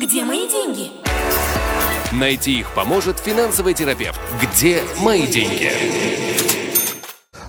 Где 0.00 0.24
мои 0.24 0.48
деньги? 0.48 0.90
Найти 2.12 2.60
их 2.60 2.72
поможет 2.72 3.18
финансовый 3.18 3.74
терапевт. 3.74 4.20
Где 4.40 4.78
мои 5.02 5.26
деньги? 5.26 5.70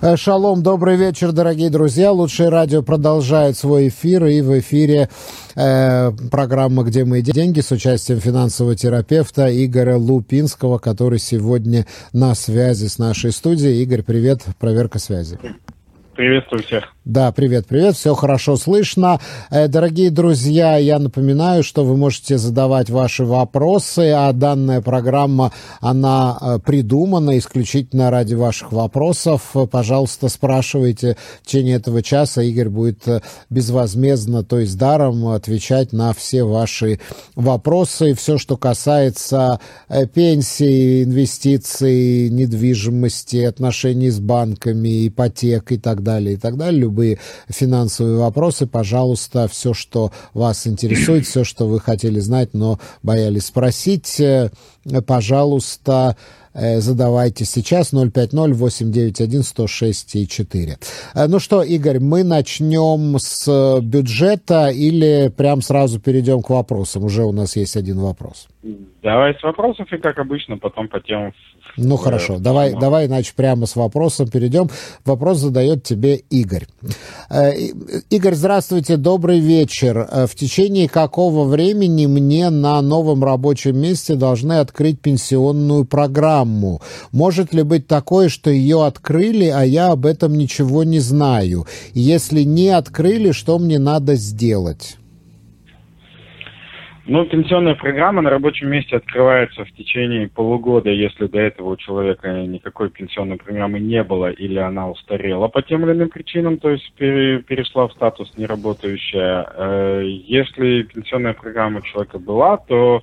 Э, 0.02 0.16
Шалом, 0.16 0.60
добрый 0.60 0.96
вечер, 0.96 1.30
дорогие 1.30 1.70
друзья. 1.70 2.10
Лучшее 2.10 2.48
радио 2.48 2.82
продолжает 2.82 3.56
свой 3.56 3.86
эфир, 3.86 4.24
и 4.26 4.40
в 4.40 4.58
эфире 4.58 5.08
э, 5.54 6.10
программа 6.32 6.82
«Где 6.82 7.04
мои 7.04 7.22
деньги» 7.22 7.60
с 7.60 7.70
участием 7.70 8.18
финансового 8.18 8.74
терапевта 8.74 9.46
Игоря 9.64 9.96
Лупинского, 9.96 10.78
который 10.78 11.20
сегодня 11.20 11.86
на 12.12 12.34
связи 12.34 12.86
с 12.86 12.98
нашей 12.98 13.30
студией. 13.30 13.80
Игорь, 13.84 14.02
привет, 14.02 14.42
проверка 14.58 14.98
связи. 14.98 15.38
Приветствую 16.16 16.64
всех. 16.64 16.92
Да, 17.10 17.32
привет, 17.32 17.66
привет, 17.66 17.96
все 17.96 18.14
хорошо 18.14 18.56
слышно. 18.56 19.18
Э, 19.50 19.66
дорогие 19.66 20.12
друзья, 20.12 20.76
я 20.76 21.00
напоминаю, 21.00 21.64
что 21.64 21.84
вы 21.84 21.96
можете 21.96 22.38
задавать 22.38 22.88
ваши 22.88 23.24
вопросы, 23.24 24.12
а 24.12 24.32
данная 24.32 24.80
программа, 24.80 25.50
она 25.80 26.38
э, 26.40 26.58
придумана 26.64 27.36
исключительно 27.36 28.12
ради 28.12 28.34
ваших 28.34 28.70
вопросов. 28.70 29.56
Пожалуйста, 29.72 30.28
спрашивайте 30.28 31.16
в 31.42 31.46
течение 31.48 31.78
этого 31.78 32.00
часа. 32.00 32.42
Игорь 32.42 32.68
будет 32.68 33.08
э, 33.08 33.22
безвозмездно, 33.48 34.44
то 34.44 34.60
есть 34.60 34.78
даром, 34.78 35.26
отвечать 35.26 35.92
на 35.92 36.12
все 36.12 36.44
ваши 36.44 37.00
вопросы. 37.34 38.14
Все, 38.14 38.38
что 38.38 38.56
касается 38.56 39.58
пенсии, 40.14 41.02
инвестиций, 41.02 42.30
недвижимости, 42.30 43.38
отношений 43.38 44.10
с 44.10 44.20
банками, 44.20 45.08
ипотек 45.08 45.72
и 45.72 45.76
так 45.76 46.04
далее, 46.04 46.34
и 46.34 46.36
так 46.36 46.56
далее 46.56 46.86
любые 47.00 47.18
финансовые 47.48 48.18
вопросы, 48.18 48.66
пожалуйста, 48.66 49.48
все, 49.48 49.72
что 49.74 50.12
вас 50.34 50.66
интересует, 50.66 51.26
все, 51.26 51.44
что 51.44 51.66
вы 51.66 51.80
хотели 51.80 52.20
знать, 52.20 52.50
но 52.52 52.78
боялись 53.02 53.46
спросить, 53.46 54.20
э, 54.20 54.50
пожалуйста, 55.06 56.16
задавайте 56.54 57.44
сейчас 57.44 57.92
050-891-106-4. 57.92 60.78
Э, 61.14 61.26
ну 61.26 61.38
что, 61.38 61.62
Игорь, 61.62 62.00
мы 62.00 62.24
начнем 62.24 63.18
с 63.18 63.80
бюджета 63.82 64.68
или 64.68 65.28
прям 65.28 65.60
сразу 65.62 66.00
перейдем 66.00 66.42
к 66.42 66.50
вопросам? 66.50 67.04
Уже 67.04 67.24
у 67.24 67.32
нас 67.32 67.56
есть 67.56 67.76
один 67.76 67.98
вопрос. 67.98 68.48
Давай 69.02 69.34
с 69.34 69.42
вопросов 69.42 69.90
и, 69.92 69.98
как 69.98 70.18
обычно, 70.18 70.58
потом 70.58 70.88
по 70.88 71.00
темам 71.00 71.32
ну 71.76 71.96
хорошо, 71.96 72.38
давай, 72.38 72.74
давай, 72.74 73.06
иначе 73.06 73.32
прямо 73.34 73.66
с 73.66 73.76
вопросом 73.76 74.28
перейдем. 74.28 74.68
Вопрос 75.04 75.38
задает 75.38 75.82
тебе 75.82 76.16
Игорь. 76.30 76.66
Э, 77.30 77.52
Игорь, 78.10 78.34
здравствуйте, 78.34 78.96
добрый 78.96 79.40
вечер. 79.40 80.06
Э, 80.10 80.26
в 80.26 80.34
течение 80.34 80.88
какого 80.88 81.48
времени 81.48 82.06
мне 82.06 82.50
на 82.50 82.80
новом 82.82 83.24
рабочем 83.24 83.78
месте 83.78 84.14
должны 84.14 84.54
открыть 84.54 85.00
пенсионную 85.00 85.84
программу? 85.84 86.39
Может 87.12 87.54
ли 87.54 87.62
быть 87.62 87.86
такое, 87.86 88.28
что 88.28 88.50
ее 88.50 88.84
открыли, 88.84 89.46
а 89.46 89.62
я 89.64 89.92
об 89.92 90.06
этом 90.06 90.34
ничего 90.34 90.84
не 90.84 90.98
знаю? 90.98 91.66
Если 91.94 92.42
не 92.42 92.68
открыли, 92.68 93.32
что 93.32 93.58
мне 93.58 93.78
надо 93.78 94.14
сделать? 94.14 94.96
Ну, 97.12 97.24
пенсионная 97.24 97.74
программа 97.74 98.22
на 98.22 98.30
рабочем 98.30 98.70
месте 98.70 98.94
открывается 98.94 99.64
в 99.64 99.72
течение 99.72 100.28
полугода, 100.28 100.90
если 100.90 101.26
до 101.26 101.40
этого 101.40 101.70
у 101.70 101.76
человека 101.76 102.30
никакой 102.42 102.88
пенсионной 102.88 103.36
программы 103.36 103.80
не 103.80 104.04
было 104.04 104.30
или 104.30 104.60
она 104.60 104.88
устарела 104.88 105.48
по 105.48 105.60
тем 105.60 105.84
или 105.84 105.92
иным 105.92 106.08
причинам, 106.08 106.58
то 106.58 106.70
есть 106.70 106.92
перешла 106.94 107.88
в 107.88 107.92
статус 107.94 108.32
неработающая. 108.36 109.44
Э, 109.44 110.02
если 110.04 110.82
пенсионная 110.82 111.32
программа 111.32 111.78
у 111.78 111.82
человека 111.82 112.20
была, 112.20 112.58
то 112.58 113.02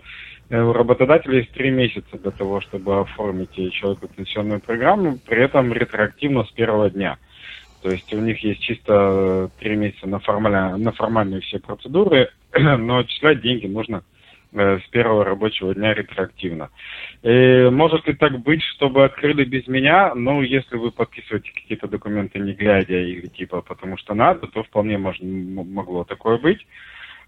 у 0.50 0.74
работодателя 0.74 1.40
есть 1.40 1.52
три 1.52 1.72
месяца 1.72 2.18
для 2.18 2.32
того, 2.32 2.62
чтобы 2.62 3.02
оформить 3.02 3.54
человеку 3.74 4.08
пенсионную 4.08 4.62
программу, 4.62 5.20
при 5.20 5.44
этом 5.44 5.74
ретроактивно 5.74 6.46
с 6.46 6.52
первого 6.52 6.90
дня. 6.90 7.18
То 7.82 7.92
есть 7.92 8.12
у 8.14 8.20
них 8.20 8.44
есть 8.44 8.62
чисто 8.62 9.52
три 9.60 9.76
месяца 9.76 10.08
на, 10.08 10.20
формально, 10.20 10.78
на 10.78 10.92
формальные 10.94 11.42
все 11.42 11.60
процедуры, 11.60 12.30
но 12.58 13.00
отчислять 13.00 13.42
деньги 13.42 13.68
нужно 13.68 14.04
э, 14.54 14.80
с 14.80 14.90
первого 14.90 15.24
рабочего 15.26 15.76
дня 15.76 15.94
ретроактивно. 15.94 16.70
И 17.24 17.70
может 17.70 18.08
ли 18.08 18.14
так 18.14 18.40
быть, 18.40 18.64
чтобы 18.64 19.04
открыли 19.04 19.44
без 19.44 19.68
меня? 19.68 20.16
Ну, 20.16 20.42
если 20.42 20.76
вы 20.78 20.92
подписываете 20.92 21.52
какие-то 21.54 21.88
документы 21.88 22.40
не 22.40 22.54
глядя 22.54 23.00
или 23.00 23.28
типа 23.28 23.62
потому 23.62 23.98
что 23.98 24.16
надо, 24.16 24.48
то 24.48 24.64
вполне 24.64 24.98
можно, 24.98 25.28
могло 25.64 26.04
такое 26.04 26.38
быть. 26.38 26.66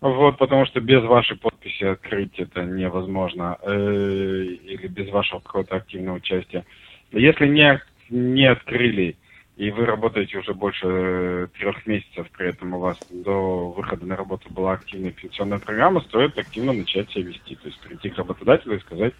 Вот, 0.01 0.37
потому 0.37 0.65
что 0.65 0.79
без 0.79 1.03
вашей 1.03 1.37
подписи 1.37 1.83
открыть 1.83 2.39
это 2.39 2.63
невозможно, 2.63 3.57
э, 3.61 4.43
или 4.43 4.87
без 4.87 5.09
вашего 5.09 5.39
какого-то 5.39 5.75
активного 5.75 6.17
участия. 6.17 6.65
Если 7.11 7.47
не, 7.47 7.81
не 8.09 8.45
открыли, 8.45 9.17
и 9.57 9.71
вы 9.71 9.85
работаете 9.85 10.37
уже 10.37 10.53
больше 10.53 10.87
э, 10.87 11.47
трех 11.59 11.85
месяцев, 11.85 12.29
при 12.31 12.47
этом 12.47 12.75
у 12.75 12.79
вас 12.79 12.97
до 13.09 13.71
выхода 13.71 14.05
на 14.05 14.15
работу 14.15 14.49
была 14.53 14.73
активная 14.73 15.11
пенсионная 15.11 15.59
программа, 15.59 15.99
стоит 16.01 16.37
активно 16.37 16.71
начать 16.71 17.11
себя 17.11 17.25
вести. 17.25 17.55
То 17.55 17.67
есть 17.67 17.81
прийти 17.81 18.09
к 18.09 18.17
работодателю 18.17 18.77
и 18.77 18.81
сказать, 18.81 19.13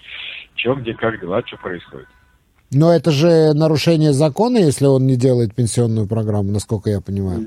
что, 0.56 0.76
где, 0.76 0.94
как 0.94 1.20
дела, 1.20 1.44
что 1.46 1.58
происходит. 1.58 2.08
Но 2.72 2.94
это 2.94 3.09
же 3.09 3.53
нарушение 3.56 4.13
закона, 4.13 4.59
если 4.59 4.85
он 4.85 5.07
не 5.07 5.16
делает 5.16 5.56
пенсионную 5.56 6.07
программу, 6.07 6.52
насколько 6.52 6.91
я 6.91 7.02
понимаю. 7.02 7.46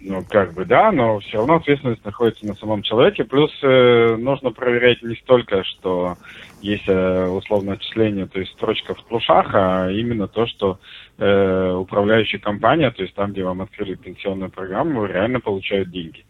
Ну, 0.00 0.24
как 0.30 0.54
бы 0.54 0.64
да, 0.64 0.90
но 0.92 1.18
все 1.20 1.38
равно 1.38 1.56
ответственность 1.56 2.04
находится 2.04 2.46
на 2.46 2.54
самом 2.54 2.82
человеке. 2.82 3.24
Плюс 3.24 3.50
э, 3.62 4.16
нужно 4.16 4.50
проверять 4.50 5.02
не 5.02 5.14
столько, 5.16 5.62
что 5.64 6.16
есть 6.62 6.88
э, 6.88 7.26
условное 7.26 7.74
отчисление, 7.74 8.26
то 8.26 8.40
есть 8.40 8.52
строчка 8.52 8.94
в 8.94 9.04
плюшах, 9.04 9.50
а 9.52 9.90
именно 9.90 10.26
то, 10.26 10.46
что 10.46 10.78
э, 11.18 11.72
управляющая 11.72 12.38
компания, 12.38 12.90
то 12.90 13.02
есть 13.02 13.14
там, 13.14 13.32
где 13.32 13.44
вам 13.44 13.60
открыли 13.60 13.94
пенсионную 13.94 14.50
программу, 14.50 15.04
реально 15.04 15.40
получают 15.40 15.90
деньги. 15.90 16.24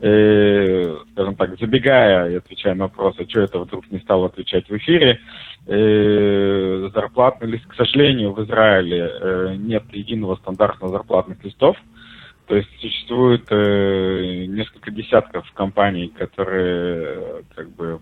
э, 0.00 0.96
скажем 1.12 1.36
так, 1.36 1.58
забегая 1.58 2.30
и 2.30 2.34
отвечая 2.36 2.74
на 2.74 2.84
вопрос, 2.84 3.16
а 3.18 3.28
что 3.28 3.40
это 3.40 3.58
вдруг 3.60 3.90
не 3.90 3.98
стал 4.00 4.24
отвечать 4.24 4.68
в 4.68 4.76
эфире, 4.76 5.20
э, 5.66 6.90
зарплатный 6.92 7.50
лист, 7.50 7.66
к 7.66 7.74
сожалению, 7.74 8.32
в 8.32 8.44
Израиле 8.44 9.10
э, 9.10 9.54
нет 9.58 9.84
единого 9.92 10.36
стандартного 10.36 10.92
зарплатных 10.92 11.42
листов, 11.44 11.76
То 12.46 12.56
есть 12.56 12.68
существует 12.80 13.46
э, 13.50 14.44
несколько 14.46 14.90
десятков 14.90 15.50
компаний, 15.52 16.08
которые 16.08 17.44
как 17.54 17.70
бы 17.70 18.00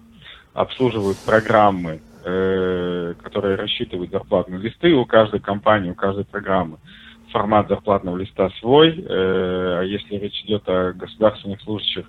обслуживают 0.54 1.18
программы, 1.18 2.00
э, 2.24 3.14
которые 3.22 3.56
рассчитывают 3.56 4.10
зарплатные 4.10 4.60
листы 4.60 4.92
у 4.94 5.04
каждой 5.06 5.40
компании, 5.40 5.90
у 5.90 5.94
каждой 5.94 6.24
программы. 6.24 6.78
Формат 7.30 7.68
зарплатного 7.68 8.18
листа 8.18 8.50
свой. 8.60 9.06
А 9.08 9.80
если 9.80 10.16
речь 10.16 10.42
идет 10.44 10.68
о 10.68 10.92
государственных 10.92 11.62
служащих, 11.62 12.04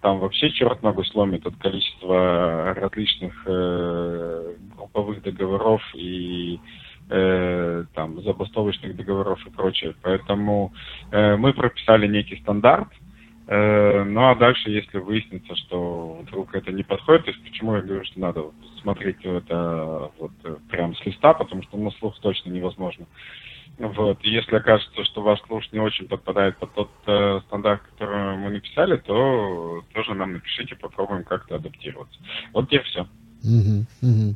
там 0.00 0.20
вообще 0.20 0.50
черт 0.50 0.82
ногу 0.82 1.04
сломит 1.04 1.46
от 1.46 1.56
количества 1.56 2.74
различных 2.74 3.34
э, 3.46 4.54
групповых 4.76 5.22
договоров 5.22 5.82
и 5.94 6.60
э, 7.10 7.84
там 7.94 8.22
забастовочных 8.22 8.96
договоров 8.96 9.44
и 9.46 9.50
прочее. 9.50 9.94
Поэтому 10.02 10.72
э, 11.10 11.36
мы 11.36 11.52
прописали 11.52 12.06
некий 12.06 12.36
стандарт, 12.40 12.88
ну 13.50 14.28
а 14.28 14.34
дальше, 14.34 14.70
если 14.70 14.98
выяснится, 14.98 15.56
что 15.56 16.18
вдруг 16.22 16.54
это 16.54 16.70
не 16.70 16.82
подходит, 16.82 17.24
то 17.24 17.30
есть 17.30 17.42
почему 17.42 17.76
я 17.76 17.82
говорю, 17.82 18.04
что 18.04 18.20
надо 18.20 18.44
смотреть 18.82 19.24
это 19.24 20.10
вот 20.18 20.32
прям 20.68 20.94
с 20.94 21.06
листа, 21.06 21.32
потому 21.32 21.62
что 21.62 21.78
на 21.78 21.90
слух 21.92 22.18
точно 22.20 22.50
невозможно. 22.50 23.06
Вот. 23.78 24.18
Если 24.22 24.56
окажется, 24.56 25.04
что 25.04 25.22
ваш 25.22 25.40
слуш 25.42 25.70
не 25.70 25.78
очень 25.78 26.08
подпадает 26.08 26.56
под 26.58 26.74
тот 26.74 26.90
э, 27.06 27.40
стандарт, 27.46 27.80
который 27.82 28.36
мы 28.36 28.50
написали, 28.50 28.96
то 28.96 29.84
тоже 29.94 30.14
нам 30.14 30.32
напишите, 30.32 30.74
попробуем 30.74 31.22
как-то 31.22 31.56
адаптироваться. 31.56 32.18
Вот 32.52 32.72
и 32.72 32.78
все. 32.80 33.06
Угу, 33.44 33.86
угу. 34.02 34.34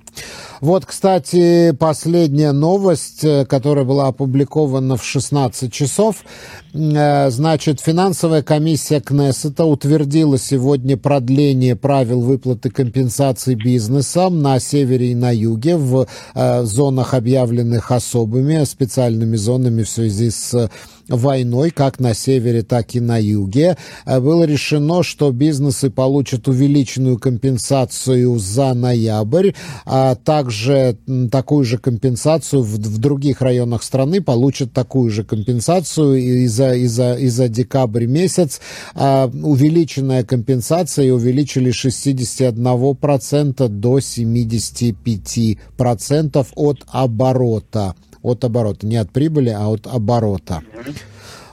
Вот, 0.61 0.87
кстати, 0.87 1.73
последняя 1.73 2.53
новость, 2.53 3.25
э, 3.25 3.45
которая 3.45 3.85
была 3.85 4.07
опубликована 4.07 4.97
в 4.97 5.05
16 5.05 5.73
часов. 5.73 6.25
Э, 6.73 7.29
значит, 7.31 7.81
финансовая 7.81 8.43
комиссия 8.43 9.01
Кнессета 9.01 9.65
утвердила 9.65 10.39
сегодня 10.39 10.97
продление 10.97 11.75
правил 11.75 12.21
выплаты 12.21 12.71
компенсаций 12.71 13.57
бизнесам 13.57 14.41
на 14.41 14.61
севере 14.61 15.11
и 15.11 15.17
на 15.17 15.35
юге 15.35 15.77
в 15.77 16.07
э, 16.35 16.63
зонах, 16.63 17.15
объявленных 17.15 17.91
особыми, 17.91 18.63
специальными 18.65 19.35
зонами 19.35 19.83
в 19.83 19.89
связи 19.89 20.31
с 20.31 20.71
войной, 21.13 21.71
как 21.71 22.01
на 22.01 22.15
севере, 22.15 22.63
так 22.63 22.95
и 22.95 23.01
на 23.01 23.19
юге. 23.19 23.77
Э, 24.05 24.21
было 24.21 24.45
решено, 24.45 25.03
что 25.03 25.31
бизнесы 25.31 25.91
получат 25.91 26.49
увеличенную 26.49 27.19
компенсацию 27.19 28.39
за 28.39 28.75
ноябрь, 28.75 29.53
а 29.85 30.15
также 30.15 30.97
такую 31.31 31.65
же 31.65 31.79
компенсацию 31.79 32.63
в, 32.63 32.77
в 32.77 32.99
других 32.99 33.43
районах 33.43 33.83
страны 33.83 34.21
получат 34.21 34.73
такую 34.73 35.11
же 35.11 35.25
компенсацию 35.25 36.17
и 36.17 36.47
за, 36.47 36.75
и 36.75 36.87
за, 36.87 37.15
и 37.15 37.29
за 37.29 37.49
декабрь 37.49 38.07
месяц. 38.07 38.61
А 38.95 39.27
увеличенная 39.27 40.25
компенсация 40.25 41.13
увеличили 41.13 41.71
с 41.71 41.85
61% 41.85 43.69
до 43.69 43.99
75% 43.99 46.47
от 46.55 46.79
оборота 46.89 47.95
от 48.23 48.45
оборота. 48.45 48.87
Не 48.87 48.97
от 48.97 49.11
прибыли, 49.11 49.51
а 49.51 49.69
от 49.69 49.87
оборота. 49.87 50.63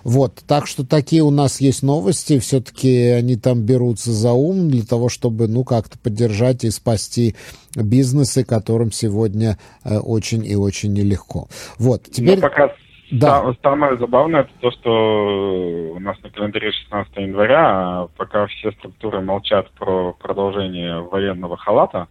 Вот, 0.04 0.36
так 0.48 0.66
что 0.66 0.86
такие 0.86 1.22
у 1.24 1.30
нас 1.30 1.60
есть 1.60 1.84
новости. 1.84 2.40
Все-таки 2.40 3.10
они 3.10 3.36
там 3.36 3.64
берутся 3.64 4.12
за 4.12 4.32
ум 4.32 4.70
для 4.70 4.84
того, 4.84 5.10
чтобы, 5.10 5.48
ну, 5.48 5.64
как-то 5.64 6.00
поддержать 6.00 6.64
и 6.64 6.70
спасти 6.70 7.36
бизнесы, 7.76 8.46
которым 8.46 8.92
сегодня 8.92 9.58
э, 9.84 9.98
очень 9.98 10.46
и 10.46 10.56
очень 10.56 10.94
нелегко. 10.94 11.48
Вот, 11.78 12.04
теперь... 12.04 12.36
Но 12.36 12.42
пока 12.42 12.70
да. 13.12 13.44
Самое 13.64 13.98
забавное 13.98 14.42
это 14.42 14.52
то, 14.60 14.72
что 14.72 15.94
у 15.96 16.00
нас 16.00 16.22
на 16.22 16.30
календаре 16.30 16.72
16 16.72 17.18
января, 17.18 17.64
а 17.68 18.08
пока 18.16 18.46
все 18.48 18.72
структуры 18.74 19.22
молчат 19.22 19.68
про 19.72 20.14
продолжение 20.14 21.00
военного 21.02 21.58
халата, 21.58 22.08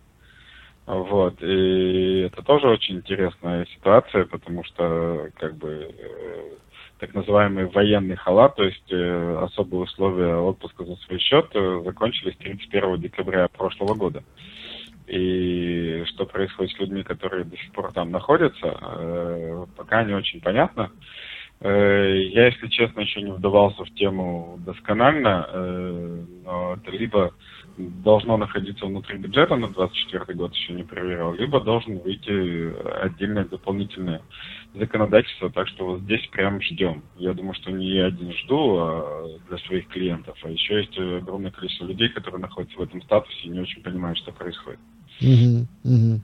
вот, 0.94 1.42
и 1.42 2.20
это 2.32 2.42
тоже 2.42 2.66
очень 2.66 2.96
интересная 2.96 3.66
ситуация, 3.66 4.24
потому 4.24 4.64
что, 4.64 5.28
как 5.36 5.54
бы, 5.56 5.94
э, 5.94 6.50
так 6.98 7.12
называемый 7.12 7.66
военный 7.66 8.16
халат, 8.16 8.56
то 8.56 8.64
есть 8.64 8.90
э, 8.90 9.38
особые 9.42 9.82
условия 9.82 10.36
отпуска 10.36 10.86
за 10.86 10.96
свой 10.96 11.18
счет, 11.18 11.50
э, 11.52 11.82
закончились 11.84 12.38
31 12.38 13.02
декабря 13.02 13.48
прошлого 13.48 13.94
года. 13.94 14.24
И 15.06 16.04
что 16.06 16.24
происходит 16.24 16.74
с 16.74 16.80
людьми, 16.80 17.02
которые 17.02 17.44
до 17.44 17.58
сих 17.58 17.70
пор 17.72 17.92
там 17.92 18.10
находятся, 18.10 18.78
э, 18.80 19.66
пока 19.76 20.04
не 20.04 20.14
очень 20.14 20.40
понятно. 20.40 20.90
Э, 21.60 22.18
я, 22.30 22.46
если 22.46 22.68
честно, 22.68 23.00
еще 23.00 23.20
не 23.20 23.32
вдавался 23.32 23.84
в 23.84 23.94
тему 23.94 24.58
досконально, 24.64 25.46
э, 25.52 26.24
но 26.44 26.74
это 26.74 26.90
либо 26.96 27.34
должно 27.78 28.36
находиться 28.36 28.86
внутри 28.86 29.18
бюджета 29.18 29.56
на 29.56 29.68
24 29.68 30.34
год, 30.34 30.54
еще 30.54 30.72
не 30.72 30.82
проверял, 30.82 31.34
либо 31.34 31.60
должен 31.60 31.98
выйти 31.98 32.74
отдельное 33.02 33.44
дополнительное 33.44 34.22
законодательство, 34.74 35.50
так 35.50 35.68
что 35.68 35.86
вот 35.86 36.00
здесь 36.00 36.26
прям 36.28 36.60
ждем. 36.60 37.02
Я 37.16 37.32
думаю, 37.32 37.54
что 37.54 37.70
не 37.70 37.86
я 37.90 38.06
один 38.06 38.32
жду 38.32 38.76
а 38.78 39.28
для 39.48 39.58
своих 39.58 39.88
клиентов, 39.88 40.36
а 40.42 40.50
еще 40.50 40.78
есть 40.78 40.98
огромное 40.98 41.50
количество 41.50 41.86
людей, 41.86 42.08
которые 42.08 42.40
находятся 42.40 42.78
в 42.78 42.82
этом 42.82 43.02
статусе 43.02 43.44
и 43.44 43.48
не 43.48 43.60
очень 43.60 43.82
понимают, 43.82 44.18
что 44.18 44.32
происходит. 44.32 44.80
Угу, 45.20 45.66
угу. 45.84 46.20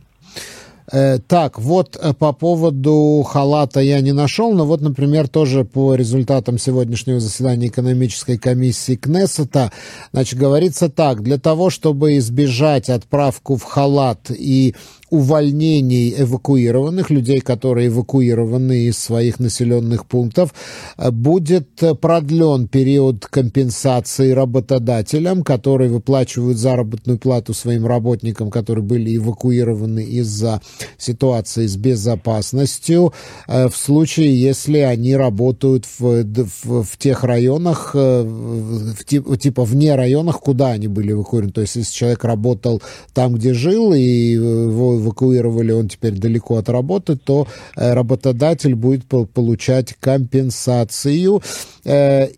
Э, 0.92 1.18
так, 1.18 1.58
вот 1.58 1.96
э, 1.96 2.12
по 2.12 2.32
поводу 2.32 3.24
халата 3.26 3.80
я 3.80 4.00
не 4.02 4.12
нашел, 4.12 4.52
но 4.52 4.66
вот, 4.66 4.82
например, 4.82 5.28
тоже 5.28 5.64
по 5.64 5.94
результатам 5.94 6.58
сегодняшнего 6.58 7.20
заседания 7.20 7.68
экономической 7.68 8.36
комиссии 8.36 8.96
Кнессета, 8.96 9.72
значит, 10.12 10.38
говорится 10.38 10.90
так, 10.90 11.22
для 11.22 11.38
того, 11.38 11.70
чтобы 11.70 12.18
избежать 12.18 12.90
отправку 12.90 13.56
в 13.56 13.62
халат 13.62 14.30
и 14.30 14.74
увольнений 15.14 16.12
эвакуированных, 16.18 17.10
людей, 17.10 17.40
которые 17.40 17.86
эвакуированы 17.88 18.86
из 18.86 18.98
своих 18.98 19.38
населенных 19.38 20.06
пунктов, 20.06 20.52
э, 20.98 21.10
будет 21.12 21.68
продлен 22.00 22.66
период 22.66 23.26
компенсации 23.26 24.32
работодателям, 24.32 25.44
которые 25.44 25.90
выплачивают 25.90 26.58
заработную 26.58 27.18
плату 27.18 27.54
своим 27.54 27.86
работникам, 27.86 28.50
которые 28.50 28.84
были 28.84 29.16
эвакуированы 29.16 30.02
из-за 30.02 30.60
ситуации 30.98 31.66
с 31.66 31.76
безопасностью, 31.76 33.12
э, 33.46 33.68
в 33.68 33.76
случае, 33.76 34.40
если 34.40 34.78
они 34.78 35.14
работают 35.14 35.86
в, 35.98 36.24
в, 36.24 36.82
в 36.82 36.98
тех 36.98 37.22
районах, 37.22 37.92
э, 37.94 38.22
в, 38.22 39.04
типа 39.38 39.64
вне 39.64 39.94
районах, 39.94 40.40
куда 40.40 40.70
они 40.72 40.88
были 40.88 41.12
эвакуированы. 41.12 41.52
То 41.52 41.60
есть, 41.60 41.76
если 41.76 41.92
человек 41.94 42.24
работал 42.24 42.82
там, 43.12 43.34
где 43.34 43.54
жил, 43.54 43.92
и 43.92 44.24
его 44.32 45.03
эвакуировали, 45.04 45.72
он 45.72 45.88
теперь 45.88 46.12
далеко 46.12 46.56
от 46.56 46.68
работы, 46.68 47.16
то 47.16 47.46
э, 47.76 47.92
работодатель 47.94 48.74
будет 48.74 49.06
получать 49.06 49.94
компенсацию. 50.00 51.42
Э, 51.84 52.28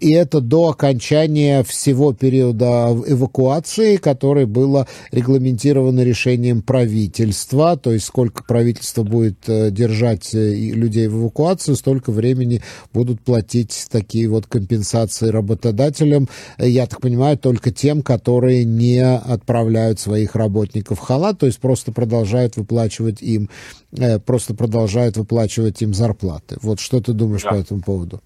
и 0.00 0.12
это 0.12 0.40
до 0.40 0.70
окончания 0.70 1.62
всего 1.64 2.12
периода 2.12 2.96
эвакуации, 3.06 3.96
которое 3.96 4.46
было 4.46 4.86
регламентировано 5.10 6.00
решением 6.00 6.62
правительства, 6.62 7.76
то 7.76 7.92
есть 7.92 8.06
сколько 8.06 8.44
правительство 8.44 9.02
будет 9.02 9.48
э, 9.48 9.70
держать 9.70 10.34
э, 10.34 10.54
людей 10.54 11.08
в 11.08 11.22
эвакуацию, 11.22 11.76
столько 11.76 12.12
времени 12.12 12.62
будут 12.92 13.20
платить 13.22 13.86
такие 13.90 14.28
вот 14.28 14.46
компенсации 14.46 15.28
работодателям, 15.28 16.28
я 16.58 16.86
так 16.86 17.00
понимаю, 17.00 17.38
только 17.38 17.70
тем, 17.70 18.02
которые 18.02 18.64
не 18.64 19.02
отправляют 19.04 20.00
своих 20.00 20.36
работников 20.36 20.98
в 20.98 21.02
халат, 21.02 21.38
то 21.38 21.46
есть 21.46 21.58
просто 21.58 21.92
продолжают 21.92 22.56
выплачивать 22.56 23.22
им, 23.22 23.48
э, 23.96 24.18
просто 24.18 24.54
продолжают 24.54 25.16
выплачивать 25.16 25.82
им 25.82 25.94
зарплаты. 25.94 26.56
Вот 26.62 26.80
что 26.80 27.00
ты 27.00 27.12
думаешь 27.12 27.42
да. 27.42 27.50
по 27.50 27.54
этому 27.54 27.80
поводу? 27.80 28.20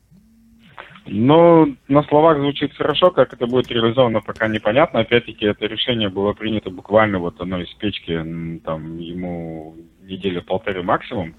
Ну, 1.08 1.76
на 1.88 2.02
словах 2.04 2.38
звучит 2.38 2.74
хорошо, 2.74 3.10
как 3.10 3.32
это 3.32 3.46
будет 3.46 3.70
реализовано, 3.70 4.20
пока 4.20 4.48
непонятно. 4.48 5.00
Опять-таки, 5.00 5.46
это 5.46 5.66
решение 5.66 6.08
было 6.08 6.32
принято 6.32 6.70
буквально 6.70 7.18
вот 7.18 7.40
оно 7.40 7.60
из 7.60 7.72
печки, 7.74 8.60
там, 8.64 8.98
ему 8.98 9.76
неделя 10.02 10.40
полторы 10.40 10.82
максимум. 10.82 11.34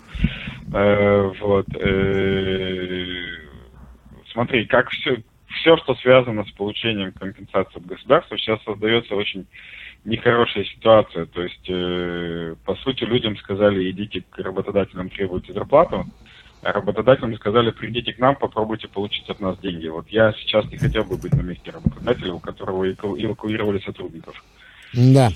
Э, 0.74 1.32
вот. 1.42 1.66
Э, 1.76 3.06
смотри, 4.32 4.66
как 4.66 4.90
все, 4.90 5.18
все, 5.60 5.78
что 5.78 5.96
связано 5.96 6.46
с 6.46 6.52
получением 6.52 7.12
компенсации 7.12 7.78
от 7.78 7.86
государства, 7.86 8.38
сейчас 8.38 8.64
создается 8.64 9.16
очень 9.16 9.48
нехорошая 10.06 10.64
ситуация. 10.64 11.26
То 11.26 11.44
есть, 11.44 11.70
э, 11.70 12.56
по 12.66 12.76
сути, 12.76 13.04
людям 13.04 13.36
сказали, 13.38 13.90
идите 13.92 14.24
к 14.30 14.38
работодателям, 14.40 15.10
требуйте 15.10 15.52
зарплату, 15.52 16.06
работодателям 16.74 17.36
сказали, 17.36 17.72
придите 17.72 18.14
к 18.14 18.20
нам, 18.20 18.36
попробуйте 18.36 18.88
получить 18.88 19.30
от 19.30 19.40
нас 19.40 19.58
деньги. 19.60 19.88
Вот 19.88 20.08
я 20.10 20.34
сейчас 20.34 20.66
не 20.72 20.78
хотел 20.78 21.04
бы 21.04 21.18
быть 21.18 21.34
на 21.34 21.42
месте 21.42 21.72
работодателя, 21.72 22.34
у 22.34 22.40
которого 22.40 22.90
эвакуировали 22.90 23.80
сотрудников. 23.80 24.44
Да. 24.94 25.30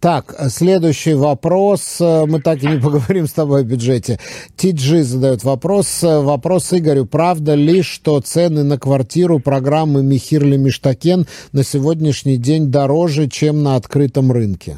Так, 0.00 0.34
следующий 0.48 1.14
вопрос. 1.14 1.98
Мы 2.00 2.40
так 2.40 2.62
и 2.62 2.66
не 2.68 2.80
поговорим 2.82 3.26
с 3.26 3.32
тобой 3.32 3.62
о 3.62 3.64
бюджете. 3.64 4.18
Тиджи 4.56 5.02
задает 5.02 5.42
вопрос. 5.42 6.02
Вопрос 6.02 6.72
Игорю. 6.72 7.06
Правда 7.06 7.54
ли, 7.54 7.82
что 7.82 8.20
цены 8.20 8.62
на 8.62 8.78
квартиру 8.78 9.40
программы 9.40 10.02
Михирли 10.04 10.56
Миштакен 10.56 11.26
на 11.52 11.64
сегодняшний 11.64 12.36
день 12.36 12.70
дороже, 12.70 13.28
чем 13.28 13.62
на 13.62 13.74
открытом 13.74 14.30
рынке? 14.30 14.76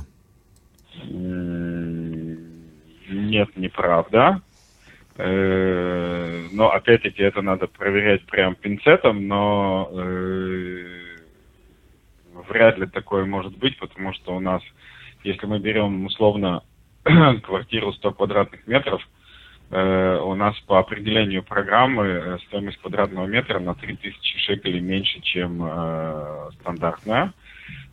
Нет, 3.10 3.48
неправда. 3.56 4.40
Э, 5.22 6.48
но 6.52 6.70
опять-таки 6.70 7.22
это 7.22 7.42
надо 7.42 7.66
проверять 7.66 8.24
прям 8.26 8.54
пинцетом, 8.54 9.28
но 9.28 9.90
э, 9.92 11.16
вряд 12.48 12.78
ли 12.78 12.86
такое 12.86 13.24
может 13.24 13.56
быть, 13.58 13.78
потому 13.78 14.12
что 14.14 14.34
у 14.34 14.40
нас 14.40 14.62
если 15.22 15.46
мы 15.46 15.58
берем 15.58 16.06
условно 16.06 16.62
квартиру 17.42 17.92
100 17.92 18.12
квадратных 18.12 18.66
метров, 18.66 19.02
э, 19.70 20.18
у 20.22 20.34
нас 20.34 20.58
по 20.60 20.78
определению 20.78 21.42
программы 21.42 22.38
стоимость 22.46 22.78
квадратного 22.78 23.26
метра 23.26 23.58
на 23.58 23.74
3000 23.74 24.38
шекелей 24.38 24.80
меньше, 24.80 25.20
чем 25.20 25.62
э, 25.62 26.50
стандартная. 26.60 27.32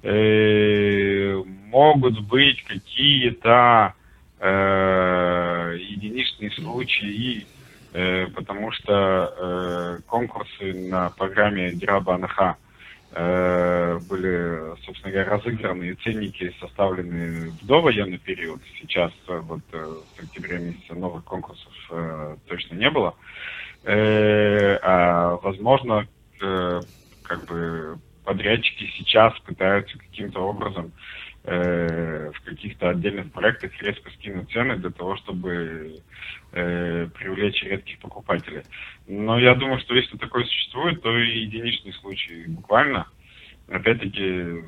Э, 0.03 1.43
могут 1.69 2.19
быть 2.27 2.63
какие-то 2.63 3.93
единичные 5.79 6.51
случаи, 6.51 7.47
э, 7.93 8.27
потому 8.27 8.71
что 8.71 9.33
э, 9.37 10.01
конкурсы 10.07 10.73
на 10.73 11.09
программе 11.11 11.73
Дираба 11.73 12.15
Анаха 12.15 12.57
Э, 13.11 13.99
были, 13.99 14.75
собственно 14.83 15.13
говоря, 15.13 15.29
разыграны 15.29 15.85
и 15.85 15.95
ценники 15.95 16.53
составлены 16.59 17.51
в 17.51 17.65
довоенный 17.65 18.17
период. 18.17 18.61
Сейчас, 18.79 19.13
э, 19.29 19.39
вот 19.39 19.61
э, 19.71 19.77
в 19.77 20.19
октябре 20.19 20.59
месяце, 20.59 20.93
новых 20.93 21.23
конкурсов 21.23 21.73
точно 22.47 22.75
не 22.75 22.89
было. 22.89 23.15
А, 23.85 25.37
возможно, 25.41 26.07
как 26.39 27.45
бы 27.45 27.97
подрядчики 28.25 28.91
сейчас 28.97 29.39
пытаются 29.41 29.97
каким-то 29.97 30.41
образом 30.41 30.91
в 31.47 32.41
каких-то 32.43 32.89
отдельных 32.89 33.31
проектах 33.31 33.71
резко 33.81 34.09
скинуть 34.11 34.51
цены 34.51 34.75
для 34.77 34.89
того, 34.89 35.15
чтобы 35.15 36.01
э, 36.51 37.07
привлечь 37.17 37.63
редких 37.63 37.99
покупателей. 37.99 38.63
Но 39.07 39.39
я 39.39 39.55
думаю, 39.55 39.79
что 39.79 39.95
если 39.95 40.17
такое 40.17 40.43
существует, 40.43 41.01
то 41.01 41.17
и 41.17 41.39
единичный 41.39 41.93
случай 41.93 42.45
буквально. 42.47 43.07
Опять-таки, 43.69 44.63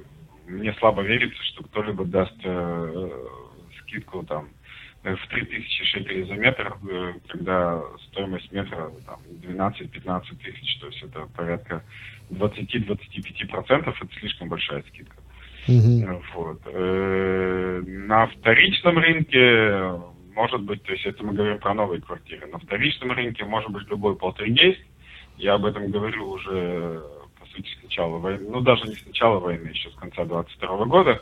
мне 0.48 0.74
слабо 0.80 1.02
верится, 1.02 1.44
что 1.44 1.64
кто-либо 1.66 2.06
даст 2.06 2.36
э, 2.44 3.10
скидку 3.82 4.24
там 4.24 4.50
в 5.04 5.28
3000 5.30 5.84
шекелей 5.84 6.24
за 6.28 6.36
метр, 6.36 6.78
э, 6.90 7.14
когда 7.28 7.82
стоимость 8.08 8.52
метра 8.52 8.92
там, 9.06 9.20
12-15 9.42 10.36
тысяч, 10.44 10.80
то 10.80 10.88
есть 10.88 11.04
это 11.04 11.28
порядка 11.36 11.84
20-25%, 12.32 13.90
это 13.90 14.20
слишком 14.20 14.50
большая 14.50 14.84
скидка. 14.84 15.16
Mm-hmm. 15.70 16.22
Вот. 16.36 16.62
Э, 16.66 17.82
на 17.86 18.28
вторичном 18.28 18.98
рынке 18.98 20.00
может 20.40 20.62
быть, 20.62 20.82
то 20.84 20.94
есть 20.94 21.06
это 21.06 21.22
мы 21.22 21.34
говорим 21.34 21.60
про 21.60 21.74
новые 21.74 22.02
квартиры. 22.02 22.48
На 22.48 22.60
вторичном 22.60 23.12
рынке 23.12 23.44
может 23.44 23.70
быть 23.72 23.86
любой 23.90 24.16
полтергейст. 24.16 24.80
Я 25.38 25.56
об 25.56 25.66
этом 25.66 25.92
говорю 25.92 26.30
уже, 26.30 27.04
по 27.38 27.46
сути, 27.48 27.68
с 27.78 27.84
начала 27.84 28.18
войны. 28.18 28.48
Ну, 28.50 28.62
даже 28.62 28.86
не 28.88 28.96
с 28.96 29.06
начала 29.06 29.40
войны, 29.40 29.68
еще 29.68 29.90
с 29.90 29.96
конца 29.96 30.24
22 30.24 30.86
года. 30.86 31.22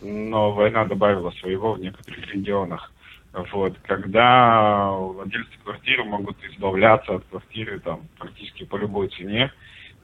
Но 0.00 0.50
война 0.50 0.84
добавила 0.84 1.30
своего 1.30 1.74
в 1.74 1.80
некоторых 1.80 2.26
регионах. 2.34 2.92
Вот, 3.52 3.76
когда 3.84 4.90
владельцы 4.90 5.52
квартиры 5.62 6.02
могут 6.02 6.36
избавляться 6.44 7.14
от 7.14 7.24
квартиры 7.26 7.78
там 7.78 8.00
практически 8.18 8.64
по 8.64 8.76
любой 8.76 9.08
цене, 9.08 9.52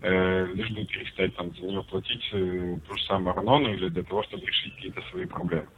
лишь 0.03 0.71
бы 0.71 0.85
перестать 0.85 1.35
там 1.37 1.55
за 1.55 1.63
нее 1.63 1.83
платить 1.85 2.29
э, 2.33 2.77
ту 2.89 2.97
же 2.97 3.03
самую 3.05 3.37
арнону 3.37 3.73
или 3.73 3.89
для 3.89 4.03
того, 4.03 4.23
чтобы 4.25 4.45
решить 4.47 4.75
какие-то 4.75 5.03
свои 5.11 5.27
проблемы. 5.27 5.69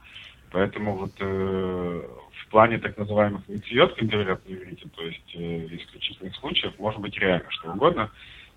Поэтому 0.55 0.97
вот 0.97 1.11
э, 1.19 2.03
в 2.33 2.49
плане 2.49 2.79
так 2.79 2.97
называемых 2.97 3.49
митцвет, 3.49 3.95
как 3.95 4.09
говорят 4.09 4.49
на 4.49 4.55
иврите, 4.55 4.89
то 4.95 5.03
есть 5.03 5.35
э, 5.35 5.67
исключительных 5.73 6.37
случаев, 6.37 6.79
может 6.79 7.01
быть 7.01 7.19
реально 7.19 7.51
что 7.51 7.73
угодно. 7.73 8.11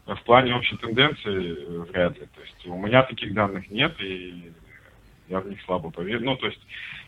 Но 0.06 0.16
в 0.16 0.22
плане 0.22 0.56
общей 0.56 0.78
тенденции 0.78 1.58
э, 1.58 1.80
вряд 1.90 2.20
ли. 2.20 2.28
То 2.36 2.42
есть 2.42 2.68
у 2.68 2.78
меня 2.78 3.02
таких 3.02 3.34
данных 3.34 3.70
нет, 3.72 3.94
и 4.00 4.52
я 5.28 5.40
в 5.40 5.50
них 5.50 5.60
слабо 5.64 5.90
поверю. 5.90 6.24
Ну, 6.24 6.38
то 6.38 6.46
есть 6.46 6.62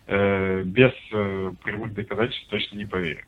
э, 0.07 0.63
без 0.63 0.91
э, 1.11 1.51
прямых 1.63 1.93
доказательств 1.93 2.49
точно 2.49 2.77
не 2.77 2.85
поверю. 2.85 3.23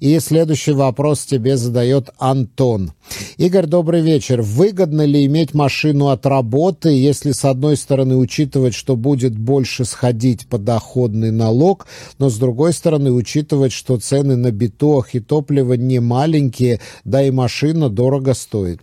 И 0.00 0.18
следующий 0.18 0.72
вопрос 0.72 1.24
тебе 1.24 1.56
задает 1.56 2.10
Антон. 2.18 2.90
Игорь, 3.38 3.66
добрый 3.66 4.02
вечер. 4.02 4.42
Выгодно 4.42 5.06
ли 5.06 5.24
иметь 5.26 5.54
машину 5.54 6.08
от 6.08 6.26
работы, 6.26 6.88
если 6.90 7.30
с 7.30 7.44
одной 7.44 7.76
стороны 7.76 8.16
учитывать, 8.16 8.74
что 8.74 8.96
будет 8.96 9.38
больше 9.38 9.84
сходить 9.84 10.48
подоходный 10.48 11.30
налог, 11.30 11.86
но 12.18 12.28
с 12.28 12.38
другой 12.38 12.72
стороны 12.72 13.12
учитывать, 13.12 13.72
что 13.72 13.96
цены 13.98 14.36
на 14.36 14.50
битох 14.50 15.14
и 15.14 15.20
топливо 15.20 15.74
не 15.74 16.00
маленькие, 16.00 16.80
да 17.04 17.22
и 17.22 17.30
машина 17.30 17.88
дорого 17.88 18.34
стоит? 18.34 18.80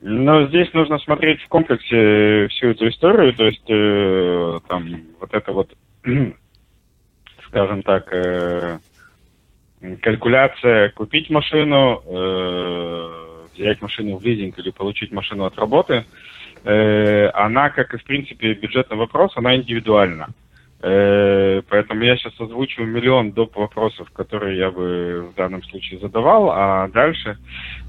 Но 0.00 0.46
здесь 0.46 0.72
нужно 0.72 0.98
смотреть 0.98 1.40
в 1.42 1.48
комплексе 1.48 2.48
всю 2.48 2.68
эту 2.68 2.88
историю, 2.88 3.34
то 3.34 3.44
есть 3.44 3.68
э, 3.68 4.60
там 4.68 5.02
вот 5.20 5.34
это 5.34 5.52
вот 5.52 5.70
скажем 7.48 7.82
так, 7.82 8.12
э, 8.12 8.78
калькуляция 10.02 10.90
купить 10.90 11.30
машину, 11.30 12.02
э, 12.06 13.46
взять 13.54 13.82
машину 13.82 14.16
в 14.16 14.24
лизинг 14.24 14.58
или 14.58 14.70
получить 14.70 15.12
машину 15.12 15.44
от 15.44 15.56
работы, 15.58 16.04
э, 16.64 17.28
она, 17.28 17.70
как 17.70 17.94
и 17.94 17.98
в 17.98 18.04
принципе 18.04 18.54
бюджетный 18.54 18.96
вопрос, 18.96 19.32
она 19.36 19.56
индивидуальна. 19.56 20.28
Э, 20.80 21.60
поэтому 21.68 22.04
я 22.04 22.16
сейчас 22.16 22.40
озвучу 22.40 22.84
миллион 22.84 23.32
доп. 23.32 23.56
вопросов, 23.56 24.10
которые 24.12 24.58
я 24.58 24.70
бы 24.70 25.28
в 25.32 25.34
данном 25.34 25.62
случае 25.64 25.98
задавал, 25.98 26.50
а 26.52 26.88
дальше 26.88 27.36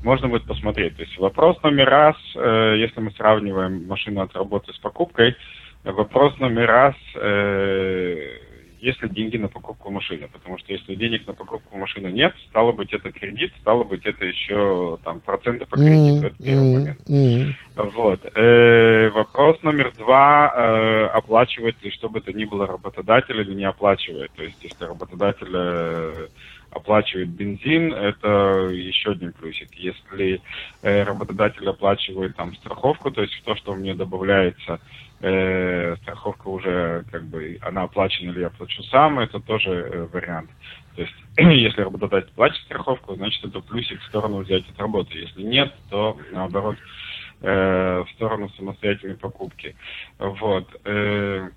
можно 0.03 0.27
будет 0.27 0.45
посмотреть. 0.45 0.95
То 0.95 1.03
есть 1.03 1.17
вопрос 1.19 1.61
номер 1.61 1.87
раз, 1.87 2.15
э, 2.35 2.75
если 2.79 2.99
мы 2.99 3.11
сравниваем 3.11 3.85
машину 3.85 4.21
от 4.21 4.33
работы 4.35 4.73
с 4.73 4.77
покупкой, 4.79 5.35
вопрос 5.83 6.35
номер 6.39 6.67
раз, 6.67 6.95
э, 7.15 8.48
есть 8.81 9.01
ли 9.01 9.09
деньги 9.09 9.37
на 9.37 9.47
покупку 9.47 9.91
машины. 9.91 10.27
Потому 10.31 10.57
что 10.57 10.71
если 10.71 10.95
денег 10.95 11.27
на 11.27 11.33
покупку 11.33 11.77
машины 11.77 12.07
нет, 12.07 12.33
стало 12.49 12.71
быть, 12.71 12.93
это 12.93 13.11
кредит, 13.11 13.53
стало 13.61 13.83
быть, 13.83 14.05
это 14.05 14.25
еще 14.25 14.97
там 15.03 15.19
проценты 15.19 15.65
по 15.65 15.77
кредиту. 15.77 16.27
Mm-hmm. 16.27 16.27
Это 16.27 16.43
первый 16.43 16.73
момент. 16.73 17.09
Mm-hmm. 17.09 17.91
Вот. 17.95 18.19
Э, 18.35 19.09
вопрос 19.09 19.61
номер 19.63 19.93
два. 19.97 20.53
Э, 20.55 21.05
оплачивает 21.07 21.81
ли 21.83 21.91
что 21.91 22.09
бы 22.09 22.21
то 22.21 22.31
ни 22.33 22.45
было 22.45 22.67
работодатель 22.67 23.39
или 23.39 23.53
не 23.53 23.65
оплачивает. 23.65 24.31
То 24.35 24.43
есть, 24.43 24.63
если 24.63 24.85
работодатель 24.85 25.51
э, 25.53 26.27
оплачивает 26.71 27.29
бензин, 27.29 27.93
это 27.93 28.69
еще 28.71 29.11
один 29.11 29.33
плюсик. 29.33 29.73
Если 29.75 30.41
э, 30.81 31.03
работодатель 31.03 31.67
оплачивает 31.67 32.35
там 32.35 32.55
страховку, 32.55 33.11
то 33.11 33.21
есть 33.21 33.41
то, 33.43 33.55
что 33.55 33.73
мне 33.75 33.95
добавляется 33.95 34.79
э, 35.21 35.95
страховка 36.01 36.47
уже 36.47 37.05
как 37.11 37.23
бы 37.25 37.57
она 37.61 37.83
оплачена 37.83 38.31
или 38.31 38.41
я 38.41 38.49
плачу 38.49 38.83
сам, 38.83 39.19
это 39.19 39.39
тоже 39.39 39.71
э, 39.71 40.07
вариант. 40.11 40.49
То 40.95 41.01
есть, 41.01 41.13
если 41.37 41.81
работодатель 41.81 42.31
платит 42.35 42.61
страховку, 42.63 43.15
значит 43.15 43.43
это 43.43 43.61
плюсик 43.61 44.01
в 44.01 44.05
сторону 44.07 44.39
взять 44.39 44.69
от 44.69 44.79
работы. 44.79 45.17
Если 45.17 45.43
нет, 45.43 45.73
то 45.89 46.17
наоборот 46.31 46.77
э, 47.41 48.03
в 48.05 48.11
сторону 48.15 48.49
самостоятельной 48.49 49.15
покупки. 49.15 49.75
Вот. 50.17 50.67
Э, 50.85 51.49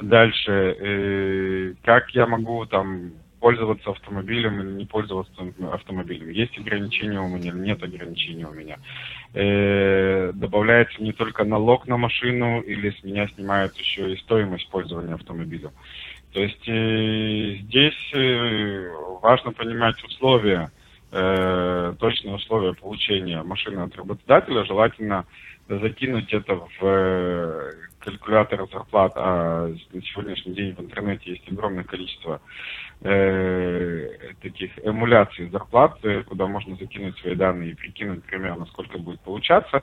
дальше, 0.00 0.52
э, 0.52 1.74
как 1.82 2.10
я 2.10 2.26
могу 2.26 2.66
там 2.66 3.12
пользоваться 3.44 3.90
автомобилем 3.90 4.58
или 4.58 4.70
не 4.70 4.86
пользоваться 4.86 5.34
автомобилем. 5.70 6.30
Есть 6.30 6.56
ограничения 6.56 7.20
у 7.20 7.28
меня, 7.28 7.52
нет 7.52 7.82
ограничений 7.82 8.46
у 8.46 8.52
меня. 8.52 8.78
Э, 9.34 10.32
добавляется 10.32 11.02
не 11.02 11.12
только 11.12 11.44
налог 11.44 11.86
на 11.86 11.98
машину, 11.98 12.62
или 12.62 12.88
с 12.88 13.04
меня 13.04 13.28
снимают 13.28 13.76
еще 13.76 14.14
и 14.14 14.16
стоимость 14.16 14.70
пользования 14.70 15.12
автомобилем. 15.12 15.72
То 16.32 16.40
есть 16.40 16.66
э, 16.66 17.56
здесь 17.64 18.14
э, 18.14 18.88
важно 19.20 19.52
понимать 19.52 20.02
условия 20.02 20.70
э, 21.12 21.94
точные 21.98 22.36
условия 22.36 22.72
получения 22.72 23.42
машины 23.42 23.80
от 23.80 23.94
работодателя, 23.94 24.64
желательно 24.64 25.26
закинуть 25.68 26.32
это 26.32 26.56
в 26.56 26.70
э, 26.80 27.72
калькулятор 28.04 28.68
зарплат, 28.70 29.12
а 29.16 29.68
на 29.92 30.02
сегодняшний 30.02 30.54
день 30.54 30.74
в 30.74 30.80
интернете 30.80 31.32
есть 31.32 31.48
огромное 31.50 31.84
количество 31.84 32.40
э, 33.02 34.08
таких 34.42 34.70
эмуляций 34.84 35.48
зарплат, 35.50 35.98
э, 36.02 36.22
куда 36.22 36.46
можно 36.46 36.76
закинуть 36.76 37.18
свои 37.18 37.34
данные 37.34 37.72
и 37.72 37.74
прикинуть 37.74 38.24
примерно, 38.24 38.66
сколько 38.66 38.98
будет 38.98 39.20
получаться. 39.20 39.82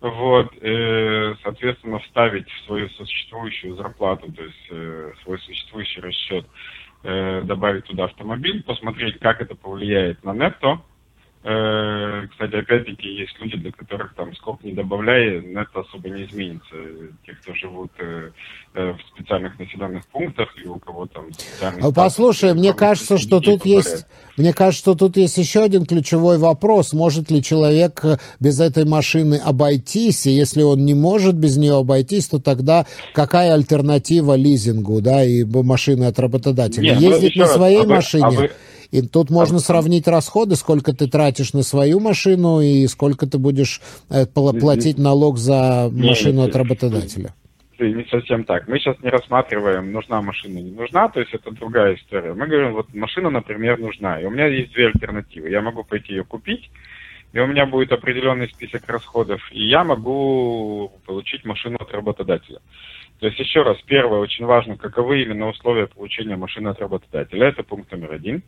Вот, 0.00 0.52
э, 0.60 1.34
соответственно, 1.42 1.98
вставить 2.00 2.48
в 2.48 2.64
свою 2.66 2.88
существующую 2.90 3.74
зарплату, 3.76 4.30
то 4.32 4.42
есть 4.42 4.66
э, 4.70 5.12
свой 5.22 5.38
существующий 5.38 6.00
расчет, 6.00 6.46
э, 7.04 7.42
добавить 7.42 7.84
туда 7.84 8.04
автомобиль, 8.04 8.62
посмотреть, 8.64 9.18
как 9.20 9.40
это 9.40 9.54
повлияет 9.54 10.22
на 10.24 10.34
нетто, 10.34 10.80
кстати, 11.44 12.54
опять-таки, 12.54 13.06
есть 13.06 13.38
люди, 13.38 13.58
для 13.58 13.70
которых 13.70 14.14
там 14.14 14.34
сколько 14.34 14.66
не 14.66 14.72
добавляя, 14.72 15.42
это 15.42 15.80
особо 15.80 16.08
не 16.08 16.24
изменится. 16.24 16.74
Те, 17.26 17.32
кто 17.34 17.54
живут 17.54 17.90
э, 17.98 18.30
э, 18.72 18.92
в 18.92 18.98
специальных 19.14 19.58
населенных 19.58 20.06
пунктах 20.06 20.48
и 20.56 20.66
у 20.66 20.78
кого 20.78 21.04
там 21.04 21.30
специальные... 21.34 21.84
А 21.84 21.92
послушай, 21.92 22.54
мне 22.54 22.72
кажется, 22.72 23.18
что 23.18 23.40
тут 23.40 23.66
есть... 23.66 24.06
Мне 24.38 24.54
кажется, 24.54 24.80
что 24.80 24.94
тут 24.94 25.18
есть 25.18 25.36
еще 25.36 25.62
один 25.62 25.84
ключевой 25.84 26.38
вопрос. 26.38 26.94
Может 26.94 27.30
ли 27.30 27.42
человек 27.42 28.02
без 28.40 28.58
этой 28.58 28.86
машины 28.86 29.34
обойтись? 29.34 30.26
И 30.26 30.30
если 30.30 30.62
он 30.62 30.86
не 30.86 30.94
может 30.94 31.34
без 31.34 31.58
нее 31.58 31.76
обойтись, 31.76 32.28
то 32.28 32.40
тогда 32.40 32.86
какая 33.12 33.52
альтернатива 33.52 34.34
лизингу, 34.34 35.02
да, 35.02 35.22
и 35.22 35.44
машины 35.44 36.04
от 36.04 36.18
работодателя? 36.18 36.94
Нет, 36.94 37.00
ну, 37.00 37.10
Ездить 37.10 37.36
на 37.36 37.46
своей 37.48 37.76
раз, 37.76 37.84
а 37.84 37.88
вы, 37.88 37.94
машине... 37.94 38.24
А 38.24 38.30
вы 38.30 38.50
и 38.94 39.02
тут 39.02 39.28
можно 39.28 39.58
сравнить 39.58 40.06
расходы, 40.06 40.54
сколько 40.54 40.92
ты 40.92 41.08
тратишь 41.08 41.52
на 41.52 41.64
свою 41.64 41.98
машину 41.98 42.60
и 42.60 42.86
сколько 42.86 43.26
ты 43.26 43.38
будешь 43.38 43.80
э, 44.08 44.24
платить 44.26 44.98
налог 44.98 45.36
за 45.36 45.90
машину 45.92 46.42
от 46.42 46.54
работодателя. 46.54 47.34
Не 47.80 48.06
совсем 48.08 48.44
так. 48.44 48.68
Мы 48.68 48.78
сейчас 48.78 48.96
не 49.02 49.10
рассматриваем, 49.10 49.90
нужна 49.90 50.22
машина, 50.22 50.58
не 50.58 50.70
нужна, 50.70 51.08
то 51.08 51.18
есть 51.18 51.34
это 51.34 51.50
другая 51.50 51.96
история. 51.96 52.34
Мы 52.34 52.46
говорим, 52.46 52.74
вот 52.74 52.94
машина, 52.94 53.30
например, 53.30 53.80
нужна, 53.80 54.20
и 54.20 54.26
у 54.26 54.30
меня 54.30 54.46
есть 54.46 54.72
две 54.72 54.86
альтернативы. 54.86 55.50
Я 55.50 55.60
могу 55.60 55.82
пойти 55.82 56.12
ее 56.12 56.22
купить, 56.22 56.70
и 57.32 57.40
у 57.40 57.48
меня 57.48 57.66
будет 57.66 57.90
определенный 57.90 58.48
список 58.48 58.88
расходов, 58.88 59.40
и 59.50 59.66
я 59.66 59.82
могу 59.82 60.92
получить 61.04 61.44
машину 61.44 61.78
от 61.80 61.92
работодателя. 61.92 62.60
То 63.18 63.26
есть, 63.26 63.38
еще 63.38 63.62
раз, 63.62 63.76
первое, 63.86 64.20
очень 64.20 64.44
важно, 64.44 64.76
каковы 64.76 65.22
именно 65.22 65.48
условия 65.48 65.86
получения 65.86 66.36
машины 66.36 66.68
от 66.68 66.80
работодателя. 66.80 67.48
Это 67.48 67.62
пункт 67.62 67.90
номер 67.90 68.12
один. 68.12 68.42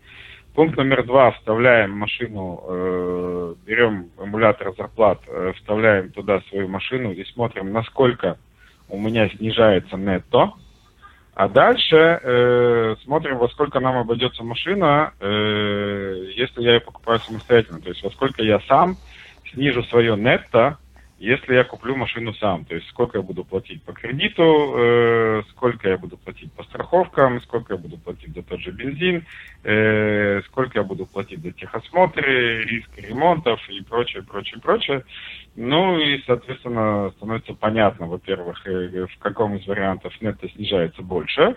Пункт 0.56 0.78
номер 0.78 1.04
два. 1.04 1.32
Вставляем 1.32 1.90
машину, 1.90 2.64
э, 2.66 3.54
берем 3.66 4.08
эмулятор 4.18 4.74
зарплат, 4.74 5.20
э, 5.26 5.52
вставляем 5.54 6.10
туда 6.12 6.40
свою 6.48 6.66
машину 6.66 7.12
и 7.12 7.22
смотрим, 7.26 7.72
насколько 7.72 8.38
у 8.88 8.98
меня 8.98 9.28
снижается 9.28 9.98
нетто. 9.98 10.52
А 11.34 11.48
дальше 11.50 11.96
э, 12.22 12.96
смотрим, 13.04 13.36
во 13.36 13.50
сколько 13.50 13.80
нам 13.80 13.98
обойдется 13.98 14.42
машина, 14.44 15.12
э, 15.20 16.24
если 16.34 16.62
я 16.62 16.76
ее 16.76 16.80
покупаю 16.80 17.18
самостоятельно. 17.18 17.82
То 17.82 17.90
есть, 17.90 18.02
во 18.02 18.10
сколько 18.12 18.42
я 18.42 18.58
сам 18.60 18.96
снижу 19.52 19.82
свое 19.82 20.16
нетто 20.16 20.78
если 21.18 21.54
я 21.54 21.64
куплю 21.64 21.96
машину 21.96 22.34
сам, 22.34 22.66
то 22.66 22.74
есть 22.74 22.86
сколько 22.88 23.16
я 23.18 23.22
буду 23.22 23.42
платить 23.42 23.82
по 23.82 23.92
кредиту, 23.92 24.74
э, 24.76 25.42
сколько 25.50 25.88
я 25.88 25.96
буду 25.96 26.18
платить 26.18 26.52
по 26.52 26.62
страховкам, 26.64 27.40
сколько 27.40 27.72
я 27.72 27.78
буду 27.78 27.96
платить 27.96 28.34
за 28.34 28.42
тот 28.42 28.60
же 28.60 28.70
бензин, 28.70 29.24
э, 29.64 30.42
сколько 30.46 30.78
я 30.78 30.84
буду 30.84 31.06
платить 31.06 31.40
за 31.40 31.52
техосмотры, 31.52 32.64
риск 32.64 32.90
ремонтов 32.98 33.66
и 33.70 33.82
прочее, 33.82 34.22
прочее, 34.24 34.60
прочее. 34.60 35.04
Ну 35.54 35.98
и, 35.98 36.22
соответственно, 36.26 37.10
становится 37.16 37.54
понятно, 37.54 38.06
во-первых, 38.06 38.66
э, 38.66 39.06
в 39.06 39.18
каком 39.18 39.56
из 39.56 39.66
вариантов 39.66 40.12
нетто 40.20 40.48
снижается 40.50 41.02
больше. 41.02 41.56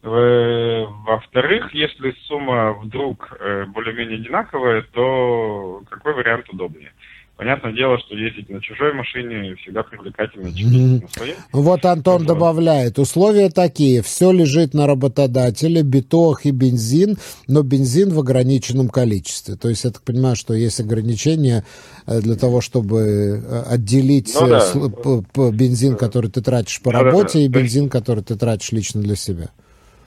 Во-вторых, 0.00 1.74
если 1.74 2.12
сумма 2.28 2.72
вдруг 2.72 3.36
э, 3.40 3.64
более-менее 3.66 4.20
одинаковая, 4.20 4.82
то 4.92 5.82
какой 5.90 6.14
вариант 6.14 6.48
удобнее? 6.50 6.92
Понятное 7.38 7.72
дело, 7.72 7.96
что 8.00 8.16
ездить 8.16 8.50
на 8.50 8.60
чужой 8.60 8.92
машине 8.94 9.54
всегда 9.62 9.84
привлекательно, 9.84 10.52
чем 10.52 10.70
ездить 10.70 11.02
на 11.02 11.08
своей. 11.08 11.34
Вот 11.52 11.84
Антон 11.84 12.18
вот. 12.18 12.26
добавляет, 12.26 12.98
условия 12.98 13.48
такие, 13.48 14.02
все 14.02 14.32
лежит 14.32 14.74
на 14.74 14.88
работодателе, 14.88 15.82
биток 15.84 16.46
и 16.46 16.50
бензин, 16.50 17.16
но 17.46 17.62
бензин 17.62 18.10
в 18.12 18.18
ограниченном 18.18 18.88
количестве. 18.88 19.54
То 19.54 19.68
есть 19.68 19.84
я 19.84 19.92
так 19.92 20.02
понимаю, 20.02 20.34
что 20.34 20.52
есть 20.52 20.80
ограничения 20.80 21.62
э, 22.08 22.20
для 22.20 22.34
того, 22.34 22.60
чтобы 22.60 23.40
э, 23.40 23.62
отделить 23.72 24.34
ну, 24.34 24.48
э, 24.48 25.22
да. 25.36 25.50
бензин, 25.52 25.94
который 25.94 26.32
ты 26.32 26.42
тратишь 26.42 26.82
по 26.82 26.90
да, 26.90 27.04
работе, 27.04 27.34
да, 27.34 27.38
да. 27.38 27.44
и 27.44 27.48
бензин, 27.48 27.88
который 27.88 28.24
ты 28.24 28.34
тратишь 28.34 28.72
лично 28.72 29.00
для 29.00 29.14
себя. 29.14 29.50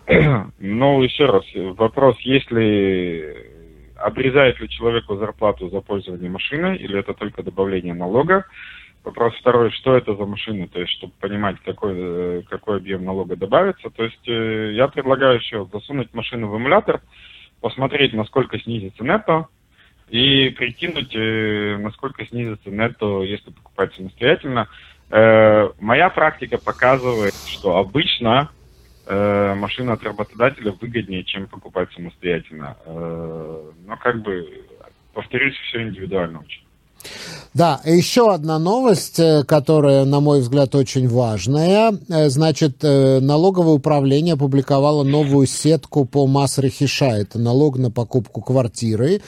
Ну, 0.60 1.02
еще 1.02 1.26
раз, 1.28 1.46
вопрос, 1.78 2.18
если 2.24 3.51
обрезает 4.04 4.60
ли 4.60 4.70
человеку 4.70 5.16
зарплату 5.16 5.70
за 5.70 5.82
пользование 5.82 6.30
машиной, 6.30 6.78
или 6.78 7.00
это 7.00 7.14
только 7.14 7.44
добавление 7.44 7.94
налога. 7.94 8.46
Вопрос 9.04 9.34
второй, 9.40 9.72
что 9.72 9.96
это 9.96 10.16
за 10.16 10.26
машина, 10.26 10.68
то 10.68 10.80
есть, 10.80 10.92
чтобы 10.94 11.14
понимать, 11.20 11.58
какой, 11.66 11.94
э, 11.96 12.42
какой 12.48 12.78
объем 12.78 13.04
налога 13.04 13.36
добавится. 13.36 13.90
То 13.90 14.04
есть, 14.04 14.28
э, 14.28 14.74
я 14.74 14.88
предлагаю 14.88 15.40
еще 15.40 15.68
засунуть 15.74 16.14
машину 16.14 16.50
в 16.50 16.56
эмулятор, 16.56 17.02
посмотреть, 17.62 18.14
насколько 18.14 18.60
снизится 18.60 19.04
нетто, 19.04 19.48
и 20.10 20.50
прикинуть, 20.50 21.16
э, 21.16 21.78
насколько 21.78 22.26
снизится 22.28 22.70
нетто, 22.70 23.24
если 23.24 23.50
покупать 23.52 23.94
самостоятельно. 23.96 24.68
Моя 25.14 26.10
практика 26.10 26.58
показывает, 26.58 27.34
что 27.34 27.76
обычно 27.76 28.50
э, 29.12 29.56
машина 29.56 29.94
от 29.94 30.04
работодателя 30.04 30.72
выгоднее, 30.72 31.24
чем 31.24 31.48
покупать 31.48 31.92
самостоятельно. 31.94 32.78
Э, 32.86 33.72
но 33.86 33.98
как 33.98 34.22
бы, 34.22 34.66
повторюсь, 35.14 35.56
все 35.56 35.84
индивидуально 35.84 36.40
очень. 36.40 36.64
Да, 37.54 37.82
еще 37.84 38.34
одна 38.34 38.60
новость, 38.60 39.20
э, 39.20 39.44
которая, 39.44 40.06
на 40.06 40.22
мой 40.22 40.40
взгляд, 40.40 40.74
очень 40.74 41.10
важная. 41.10 41.94
Э, 42.08 42.30
значит, 42.30 42.78
э, 42.82 43.20
налоговое 43.20 43.74
управление 43.74 44.36
опубликовало 44.36 45.04
новую 45.04 45.48
сетку 45.48 46.06
по 46.06 46.28
Масрахиша. 46.28 47.08
Это 47.08 47.40
налог 47.40 47.78
на 47.78 47.92
покупку 47.92 48.42
квартиры, 48.42 49.22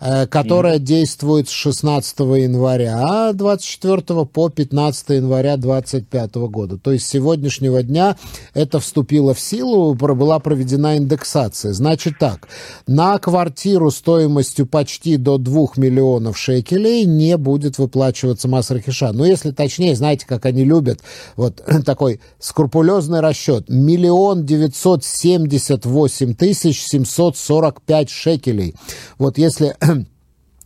которая 0.00 0.78
mm. 0.78 0.82
действует 0.82 1.48
с 1.48 1.52
16 1.52 2.18
января 2.18 3.32
24 3.32 4.24
по 4.26 4.48
15 4.48 5.08
января 5.10 5.56
25 5.56 6.34
года. 6.34 6.78
То 6.78 6.92
есть 6.92 7.06
с 7.06 7.10
сегодняшнего 7.10 7.82
дня 7.82 8.16
это 8.54 8.80
вступило 8.80 9.34
в 9.34 9.40
силу, 9.40 9.94
была 9.94 10.40
проведена 10.40 10.96
индексация. 10.96 11.72
Значит 11.72 12.18
так, 12.18 12.48
на 12.88 13.18
квартиру 13.18 13.90
стоимостью 13.92 14.66
почти 14.66 15.16
до 15.16 15.38
2 15.38 15.66
миллионов 15.76 16.36
шекелей 16.36 17.04
не 17.18 17.36
будет 17.36 17.78
выплачиваться 17.78 18.48
Масрахиша. 18.48 19.12
Но 19.12 19.26
если 19.26 19.50
точнее, 19.50 19.96
знаете, 19.96 20.26
как 20.26 20.46
они 20.46 20.64
любят, 20.64 21.00
вот 21.36 21.62
такой 21.84 22.20
скрупулезный 22.38 23.20
расчет. 23.20 23.68
Миллион 23.68 24.46
девятьсот 24.46 25.04
семьдесят 25.04 25.84
восемь 25.84 26.34
тысяч 26.34 26.80
семьсот 26.80 27.36
сорок 27.36 27.82
пять 27.82 28.08
шекелей. 28.08 28.74
Вот 29.18 29.36
если 29.36 29.76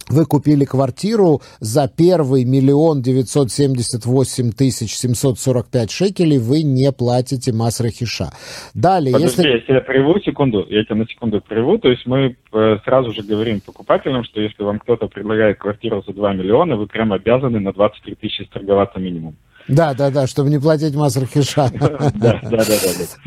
вы 0.08 0.26
купили 0.26 0.64
квартиру 0.64 1.40
за 1.60 1.88
первый 1.88 2.44
миллион 2.44 3.02
девятьсот 3.02 3.50
семьдесят 3.50 4.06
восемь 4.06 4.52
тысяч 4.52 4.94
семьсот 4.94 5.38
сорок 5.38 5.68
пять 5.68 5.90
шекелей, 5.90 6.38
вы 6.38 6.62
не 6.62 6.90
платите 6.92 7.52
масрахиша. 7.52 8.30
Далее, 8.74 9.12
Подожди, 9.12 9.42
если... 9.42 9.50
я 9.50 9.60
тебя 9.60 9.80
прерву 9.80 10.20
секунду, 10.20 10.66
я 10.68 10.84
тебя 10.84 10.96
на 10.96 11.06
секунду 11.06 11.40
прерву, 11.40 11.78
то 11.78 11.88
есть 11.88 12.06
мы 12.06 12.36
э, 12.52 12.76
сразу 12.84 13.12
же 13.12 13.22
говорим 13.22 13.60
покупателям, 13.60 14.24
что 14.24 14.40
если 14.40 14.62
вам 14.62 14.78
кто-то 14.78 15.08
предлагает 15.08 15.58
квартиру 15.58 16.02
за 16.06 16.12
2 16.12 16.32
миллиона, 16.34 16.76
вы 16.76 16.86
прям 16.86 17.12
обязаны 17.12 17.60
на 17.60 17.72
23 17.72 18.14
тысячи 18.16 18.44
торговаться 18.44 18.98
минимум. 18.98 19.36
Да, 19.68 19.94
да, 19.94 20.10
да, 20.10 20.26
чтобы 20.26 20.50
не 20.50 20.58
платить 20.58 20.94
Масрахиша. 20.94 21.70
Да, 22.14 22.40
да, 22.42 22.50
да, 22.50 22.64
да. 22.64 22.74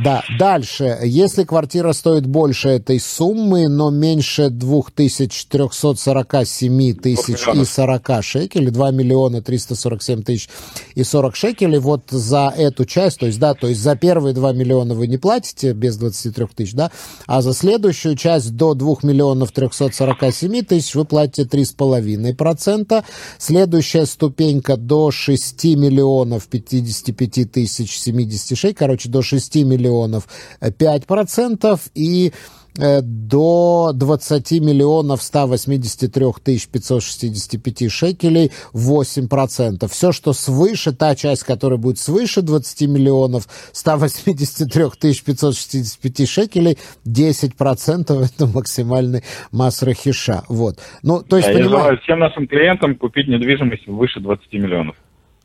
Да, 0.04 0.22
дальше. 0.38 1.00
Если 1.04 1.44
квартира 1.44 1.94
стоит 1.94 2.28
больше 2.28 2.70
этой 2.70 3.00
суммы, 3.00 3.68
но 3.68 3.90
меньше 3.90 4.50
2347 4.50 6.94
тысяч 6.96 7.48
и 7.54 7.66
40 7.66 8.24
шекелей, 8.24 8.72
2 8.72 8.92
миллиона 8.92 9.42
347 9.42 10.22
тысяч 10.24 10.50
и 10.94 11.04
40 11.04 11.36
шекелей, 11.36 11.80
вот 11.80 12.04
за 12.10 12.54
эту 12.56 12.86
часть, 12.86 13.20
то 13.20 13.26
есть, 13.26 13.40
да, 13.40 13.54
то 13.54 13.68
есть 13.68 13.82
за 13.82 13.96
первые 13.96 14.34
2 14.34 14.54
миллиона 14.54 14.94
вы 14.94 15.08
не 15.08 15.18
платите 15.18 15.74
без 15.74 15.98
23 15.98 16.46
тысяч, 16.56 16.74
да, 16.74 16.92
а 17.28 17.42
за 17.42 17.54
следующую 17.54 18.16
часть 18.16 18.56
до 18.56 18.74
2 18.74 18.96
миллионов 19.04 19.52
347 19.52 20.64
тысяч 20.64 20.96
вы 20.96 21.04
платите 21.06 21.44
3,5%. 21.44 23.04
Следующая 23.38 24.06
ступенька 24.06 24.78
до 24.78 25.12
6 25.12 25.66
миллионов 25.66 26.25
миллионов 26.26 26.48
55 26.50 27.52
тысяч 27.52 27.98
76, 27.98 28.76
короче, 28.76 29.10
до 29.10 29.22
6 29.22 29.56
миллионов 29.64 30.28
5 30.60 31.06
процентов, 31.06 31.82
и 31.96 32.32
э, 32.78 33.02
до 33.02 33.92
20 33.94 34.52
миллионов 34.62 35.22
183 35.22 36.26
тысяч 36.44 36.68
565 36.68 37.92
шекелей 37.92 38.52
8%. 38.74 39.88
Все, 39.88 40.12
что 40.12 40.34
свыше, 40.34 40.92
та 40.92 41.16
часть, 41.16 41.44
которая 41.44 41.80
будет 41.80 41.98
свыше 42.00 42.42
20 42.42 42.90
миллионов 42.90 43.48
183 43.72 44.84
тысяч 45.00 45.24
565 45.24 46.30
шекелей, 46.30 46.78
10% 47.06 48.26
это 48.26 48.48
максимальный 48.48 49.24
масс 49.52 49.84
рахиша. 49.84 50.44
Вот. 50.50 50.80
Ну, 51.04 51.22
то 51.22 51.38
есть, 51.38 51.48
да, 51.48 51.54
понимаю... 51.54 51.72
Я 51.72 51.80
желаю 51.80 52.00
всем 52.02 52.20
нашим 52.20 52.48
клиентам 52.48 52.96
купить 52.96 53.28
недвижимость 53.28 53.88
выше 53.88 54.20
20 54.20 54.54
миллионов. 54.54 54.96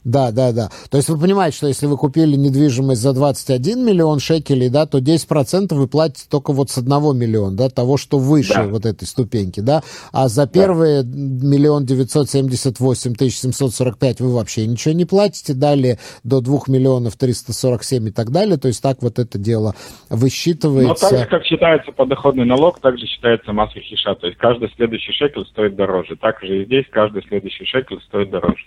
Да, 0.05 0.33
да, 0.33 0.53
да. 0.53 0.71
То 0.91 0.97
есть 0.97 1.11
вы 1.11 1.19
понимаете, 1.19 1.59
что 1.59 1.67
если 1.67 1.87
вы 1.87 1.99
купили 1.99 2.35
недвижимость 2.35 3.03
за 3.03 3.13
21 3.13 3.85
миллион 3.85 4.19
шекелей, 4.19 4.71
да, 4.71 4.87
то 4.87 4.99
10% 4.99 5.75
вы 5.75 5.89
платите 5.89 6.25
только 6.31 6.53
вот 6.53 6.71
с 6.71 6.79
одного 6.79 7.13
миллиона, 7.13 7.55
да, 7.55 7.69
того, 7.69 7.99
что 7.99 8.19
выше 8.19 8.55
да. 8.55 8.67
вот 8.67 8.87
этой 8.87 9.05
ступеньки, 9.05 9.61
да. 9.61 9.83
А 10.13 10.29
за 10.29 10.47
первые 10.47 11.05
миллион 11.05 11.85
девятьсот 11.85 12.31
семьдесят 12.31 12.81
восемь 12.81 13.15
тысяч 13.15 13.39
семьсот 13.39 13.75
сорок 13.75 13.99
пять 13.99 14.21
вы 14.21 14.33
вообще 14.33 14.67
ничего 14.67 14.95
не 14.95 15.05
платите, 15.05 15.53
далее 15.53 15.99
до 16.25 16.41
двух 16.41 16.69
миллионов 16.69 17.17
триста 17.17 17.53
сорок 17.53 17.85
семь 17.85 18.09
и 18.09 18.11
так 18.11 18.31
далее. 18.31 18.57
То 18.57 18.69
есть 18.69 18.83
так 18.83 19.03
вот 19.03 19.19
это 19.19 19.39
дело 19.39 19.75
высчитывается. 20.09 21.05
Но 21.05 21.11
так 21.11 21.19
же, 21.21 21.27
как 21.27 21.45
считается 21.45 21.93
подоходный 21.93 22.47
налог, 22.47 22.81
также 22.81 23.07
считается 23.07 23.53
масса 23.53 23.79
хиша. 23.81 24.15
То 24.15 24.27
есть 24.27 24.39
каждый 24.39 24.71
следующий 24.77 25.13
шекель 25.13 25.45
стоит 25.47 25.77
дороже. 25.77 26.17
Так 26.17 26.41
же 26.41 26.63
и 26.63 26.65
здесь 26.65 26.87
каждый 26.91 27.23
следующий 27.29 27.67
шекель 27.67 28.01
стоит 28.09 28.31
дороже. 28.31 28.65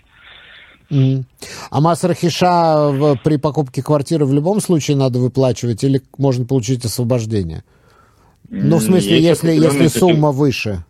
Mm. 0.90 1.24
А 1.70 1.80
Масрахиша 1.80 3.18
при 3.24 3.36
покупке 3.36 3.82
квартиры 3.82 4.26
в 4.26 4.32
любом 4.32 4.60
случае 4.60 4.96
надо 4.96 5.18
выплачивать 5.18 5.82
или 5.82 6.02
можно 6.18 6.44
получить 6.44 6.84
освобождение? 6.84 7.64
Ну, 8.50 8.76
в 8.76 8.82
смысле, 8.82 9.20
есть 9.20 9.42
если, 9.42 9.52
если 9.52 9.88
сумма 9.88 10.30
выше. 10.30 10.84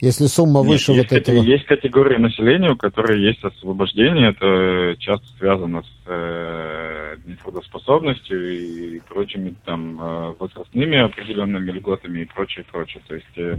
Если 0.00 0.26
сумма 0.26 0.60
Нет, 0.60 0.70
выше 0.70 0.92
есть 0.92 1.10
вот 1.10 1.18
этого... 1.18 1.36
Есть 1.42 1.66
категории 1.66 2.16
населения, 2.16 2.70
у 2.70 2.76
которых 2.76 3.18
есть 3.18 3.44
освобождение. 3.44 4.30
Это 4.30 4.96
часто 4.98 5.26
связано 5.38 5.82
с 5.82 6.02
э, 6.06 7.16
нетрудоспособностью 7.26 8.50
и 8.50 9.00
прочими 9.00 9.54
там 9.66 10.00
э, 10.00 10.34
возрастными 10.38 10.98
определенными 10.98 11.70
льготами 11.70 12.20
и 12.20 12.24
прочее, 12.24 12.64
прочее. 12.70 13.02
То 13.06 13.14
есть 13.14 13.36
э, 13.36 13.56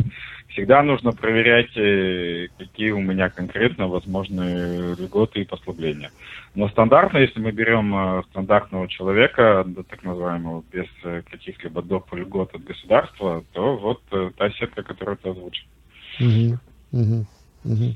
всегда 0.47 0.81
нужно 0.81 1.11
проверять, 1.11 1.77
э, 1.77 2.47
какие 2.57 2.89
у 2.89 3.01
меня 3.01 3.29
конкретно 3.29 3.87
возможные 3.87 4.95
льготы 4.95 5.41
и 5.41 5.45
послабления. 5.45 6.09
Но 6.55 6.69
стандартно, 6.69 7.19
если 7.19 7.39
мы 7.39 7.51
берем 7.51 7.95
э, 7.95 8.23
стандартного 8.31 8.87
человека, 8.87 9.63
да, 9.65 9.83
так 9.83 10.03
называемого, 10.03 10.63
без 10.71 10.87
э, 11.03 11.21
каких-либо 11.29 11.83
доп. 11.83 12.11
льгот 12.13 12.53
от 12.55 12.63
государства, 12.63 13.43
то 13.53 13.77
вот 13.77 14.01
э, 14.11 14.31
та 14.35 14.49
сетка, 14.51 14.81
которую 14.83 15.17
ты 15.17 15.29
озвучил. 15.29 15.65
Угу, 16.21 16.59
угу, 16.91 17.25
угу. 17.63 17.95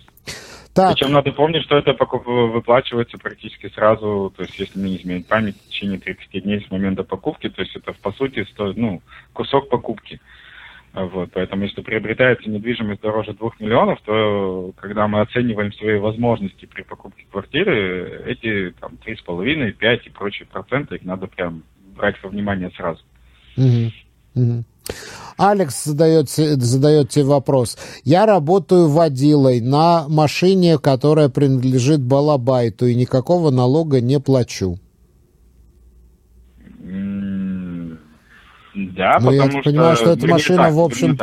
Так. 0.73 0.93
Причем 0.93 1.13
надо 1.13 1.31
помнить, 1.31 1.63
что 1.63 1.77
это 1.77 1.93
выплачивается 1.93 3.17
практически 3.17 3.69
сразу, 3.69 4.33
то 4.35 4.43
есть 4.43 4.59
если 4.59 4.77
не 4.77 4.97
изменить 4.97 5.25
память, 5.25 5.55
в 5.55 5.69
течение 5.69 5.99
30 5.99 6.43
дней 6.43 6.65
с 6.67 6.69
момента 6.69 7.03
покупки, 7.03 7.49
то 7.49 7.61
есть 7.61 7.75
это 7.77 7.93
по 7.93 8.11
сути 8.11 8.43
стоит, 8.51 8.75
ну, 8.75 9.01
кусок 9.31 9.69
покупки. 9.69 10.19
Вот, 10.93 11.31
поэтому 11.33 11.63
если 11.63 11.81
приобретается 11.81 12.49
недвижимость 12.49 13.01
дороже 13.01 13.33
2 13.33 13.51
миллионов, 13.59 13.99
то 14.05 14.73
когда 14.77 15.07
мы 15.07 15.21
оцениваем 15.21 15.71
свои 15.73 15.97
возможности 15.97 16.65
при 16.65 16.83
покупке 16.83 17.25
квартиры, 17.31 18.23
эти 18.25 18.73
там 18.79 18.97
3,5, 19.05 19.71
5 19.71 20.07
и 20.07 20.09
прочие 20.09 20.45
проценты, 20.45 20.95
их 20.95 21.03
надо 21.03 21.27
прям 21.27 21.63
брать 21.95 22.21
во 22.21 22.29
внимание 22.29 22.71
сразу. 22.71 23.01
Угу. 23.57 23.91
Угу. 24.35 24.63
Алекс 25.37 25.83
задает, 25.83 26.29
задает 26.29 27.09
тебе 27.09 27.25
вопрос. 27.25 27.77
Я 28.03 28.25
работаю 28.25 28.87
водилой 28.87 29.59
на 29.59 30.07
машине, 30.07 30.77
которая 30.77 31.29
принадлежит 31.29 32.01
Балабайту, 32.01 32.85
и 32.85 32.95
никакого 32.95 33.51
налога 33.51 33.99
не 33.99 34.19
плачу. 34.19 34.79
Да, 38.75 39.19
Но 39.21 39.31
ну, 39.31 39.37
потому 39.37 39.51
я 39.51 39.51
что... 39.51 39.61
понимаю, 39.61 39.95
что 39.95 40.11
эта 40.11 40.27
машина, 40.27 40.63
так, 40.63 40.73
в 40.73 40.79
общем... 40.79 41.17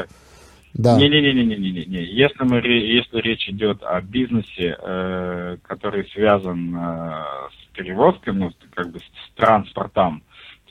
Да. 0.74 0.96
Не-не-не-не-не-не. 0.96 2.02
Если, 2.04 2.44
мы, 2.44 2.56
если 2.66 3.20
речь 3.20 3.46
идет 3.46 3.82
о 3.82 4.00
бизнесе, 4.00 4.76
э, 4.80 5.58
который 5.62 6.08
связан 6.14 6.74
э, 6.74 7.24
с 7.50 7.76
перевозкой, 7.76 8.32
ну, 8.32 8.52
как 8.74 8.90
бы 8.90 8.98
с 8.98 9.36
транспортом, 9.36 10.22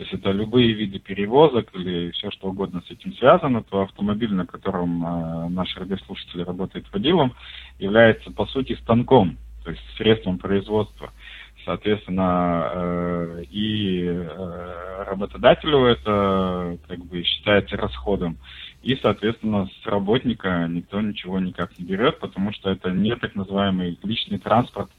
то 0.02 0.06
есть 0.06 0.16
это 0.16 0.32
любые 0.32 0.74
виды 0.74 0.98
перевозок 0.98 1.70
или 1.76 2.10
все 2.10 2.32
что 2.32 2.48
угодно 2.48 2.82
с 2.88 2.90
этим 2.90 3.14
связано, 3.14 3.62
то 3.62 3.84
автомобиль, 3.84 4.34
на 4.34 4.48
котором 4.48 5.06
э, 5.06 5.50
наш 5.50 5.78
радиослушатель 5.78 6.42
работает 6.42 6.92
водилом, 6.92 7.36
является 7.78 8.32
по 8.32 8.48
сути 8.48 8.74
станком, 8.82 9.38
то 9.64 9.70
есть 9.70 9.84
средством 9.98 10.40
производства. 10.40 11.12
Соответственно, 11.66 12.72
э, 12.74 13.44
и 13.52 14.08
э, 14.08 15.04
работодателю 15.08 15.86
это 15.86 16.80
как 16.88 17.06
бы 17.06 17.22
считается 17.22 17.78
расходом, 17.78 18.40
и, 18.82 18.96
соответственно, 18.96 19.70
с 19.84 19.86
работника 19.86 20.66
никто 20.68 21.00
ничего 21.00 21.38
никак 21.38 21.78
не 21.78 21.86
берет, 21.86 22.18
потому 22.18 22.54
что 22.54 22.72
это 22.72 22.90
не 22.90 23.16
так 23.16 23.36
называемый 23.36 24.00
личный 24.02 24.40
транспорт, 24.40 24.90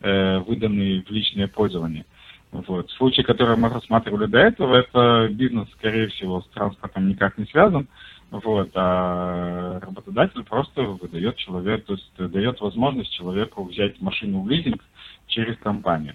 э, 0.00 0.38
выданный 0.40 1.04
в 1.08 1.10
личное 1.12 1.46
пользование. 1.46 2.06
Вот. 2.50 2.90
Случай, 2.92 3.22
который 3.22 3.56
мы 3.56 3.68
рассматривали 3.68 4.26
до 4.26 4.38
этого, 4.38 4.76
это 4.76 5.28
бизнес, 5.30 5.68
скорее 5.72 6.08
всего, 6.08 6.40
с 6.40 6.48
транспортом 6.48 7.08
никак 7.08 7.36
не 7.38 7.44
связан. 7.46 7.88
Вот, 8.30 8.70
а 8.74 9.80
работодатель 9.80 10.44
просто 10.44 10.82
выдает 10.82 11.36
человеку, 11.36 11.86
то 11.86 11.92
есть 11.94 12.32
дает 12.32 12.60
возможность 12.60 13.10
человеку 13.12 13.64
взять 13.64 14.00
машину 14.02 14.42
в 14.42 14.48
лизинг 14.50 14.84
через 15.28 15.56
компанию. 15.58 16.14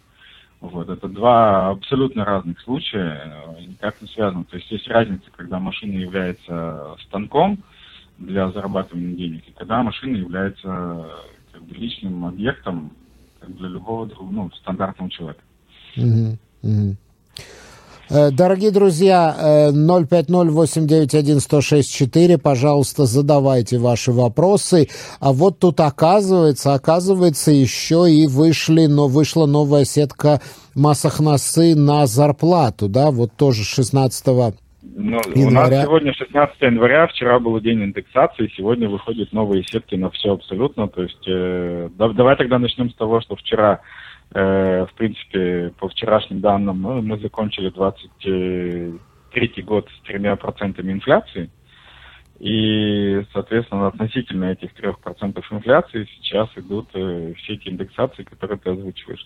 Вот, 0.62 0.90
это 0.90 1.08
два 1.08 1.72
абсолютно 1.72 2.24
разных 2.24 2.60
случая, 2.62 3.34
никак 3.68 4.00
не 4.00 4.08
связаны. 4.10 4.44
То 4.46 4.58
есть 4.58 4.70
есть 4.72 4.88
разница, 4.88 5.30
когда 5.36 5.60
машина 5.60 5.94
является 5.94 6.96
станком 7.08 7.64
для 8.20 8.50
зарабатывания 8.52 9.16
денег, 9.16 9.48
и 9.48 9.52
когда 9.52 9.82
машина 9.82 10.16
является 10.16 11.08
как 11.52 11.64
бы, 11.64 11.76
личным 11.76 12.26
объектом 12.26 12.92
как 13.40 13.56
для 13.56 13.70
любого 13.70 14.10
ну, 14.30 14.52
стандартного 14.52 15.10
человека. 15.10 15.42
Угу, 15.98 16.38
угу. 16.64 16.96
Дорогие 18.10 18.72
друзья, 18.72 19.72
050-891-1064, 19.74 22.10
э, 22.14 22.38
пожалуйста, 22.38 23.06
задавайте 23.06 23.80
ваши 23.80 24.12
вопросы. 24.12 24.88
А 25.20 25.34
вот 25.34 25.58
тут 25.58 25.80
оказывается, 25.80 26.76
оказывается, 26.76 27.50
еще 27.52 28.06
и 28.12 28.28
вышли, 28.28 28.86
но 28.86 29.08
вышла 29.08 29.48
новая 29.48 29.86
сетка 29.86 30.42
Масахнасы 30.76 31.74
на 31.76 32.06
зарплату, 32.06 32.88
да, 32.88 33.10
вот 33.10 33.32
тоже 33.36 33.64
16 33.64 34.54
ну, 34.96 35.20
января. 35.34 35.48
У 35.48 35.52
нас 35.52 35.86
сегодня 35.86 36.14
16 36.14 36.62
января, 36.62 37.08
вчера 37.08 37.40
был 37.40 37.60
день 37.60 37.84
индексации, 37.84 38.52
сегодня 38.56 38.88
выходят 38.90 39.34
новые 39.34 39.64
сетки 39.64 39.96
на 39.96 40.12
все 40.12 40.34
абсолютно. 40.34 40.88
То 40.88 41.02
есть 41.04 41.28
э, 41.28 41.90
давай 41.98 42.36
тогда 42.36 42.60
начнем 42.60 42.92
с 42.92 42.96
того, 42.96 43.20
что 43.22 43.36
вчера 43.36 43.82
в 44.34 44.90
принципе, 44.96 45.72
по 45.80 45.88
вчерашним 45.90 46.40
данным, 46.40 46.82
ну, 46.82 47.02
мы 47.02 47.20
закончили 47.20 47.70
23 47.70 49.64
год 49.64 49.88
с 49.90 50.08
тремя 50.08 50.36
процентами 50.36 50.92
инфляции. 50.92 51.50
И, 52.40 53.24
соответственно, 53.32 53.88
относительно 53.88 54.46
этих 54.46 54.74
3% 54.74 55.44
инфляции 55.52 56.08
сейчас 56.16 56.50
идут 56.56 56.90
э, 56.94 57.34
все 57.38 57.54
эти 57.54 57.70
индексации, 57.70 58.24
которые 58.24 58.58
ты 58.58 58.72
озвучиваешь. 58.72 59.26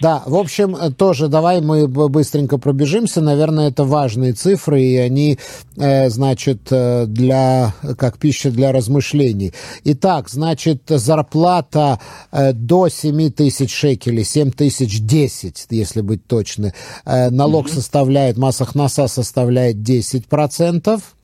Да, 0.00 0.22
в 0.24 0.34
общем, 0.34 0.94
тоже 0.94 1.28
давай 1.28 1.60
мы 1.60 1.86
быстренько 1.86 2.56
пробежимся. 2.56 3.20
Наверное, 3.20 3.68
это 3.68 3.84
важные 3.84 4.32
цифры, 4.32 4.82
и 4.82 4.96
они, 4.96 5.38
э, 5.76 6.08
значит, 6.08 6.68
э, 6.70 7.04
для, 7.06 7.74
как 7.98 8.16
пища 8.16 8.50
для 8.50 8.72
размышлений. 8.72 9.52
Итак, 9.84 10.30
значит, 10.30 10.84
зарплата 10.88 12.00
э, 12.32 12.54
до 12.54 12.88
7 12.88 13.30
тысяч 13.30 13.74
шекелей, 13.74 14.24
7 14.24 14.52
тысяч 14.52 15.00
10, 15.00 15.66
если 15.68 16.00
быть 16.00 16.26
точны. 16.26 16.72
Налог 17.04 17.66
mm-hmm. 17.66 17.74
составляет, 17.74 18.38
масса 18.38 18.64
хнаса 18.64 19.06
составляет 19.06 19.82
10 19.82 20.26
процентов. 20.28 21.14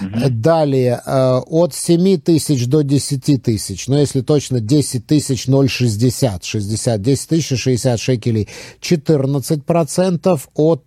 Далее, 0.00 1.00
э, 1.04 1.40
от 1.46 1.74
7 1.74 2.18
тысяч 2.18 2.66
до 2.66 2.82
10 2.82 3.42
тысяч, 3.42 3.88
но 3.88 3.98
если 3.98 4.20
точно 4.20 4.60
10 4.60 5.06
тысяч 5.06 5.46
0,60, 5.46 6.40
60, 6.42 7.02
10 7.02 7.28
тысяч 7.28 7.58
60 7.58 8.00
шекелей 8.00 8.48
14 8.80 9.64
процентов, 9.64 10.48
от 10.54 10.84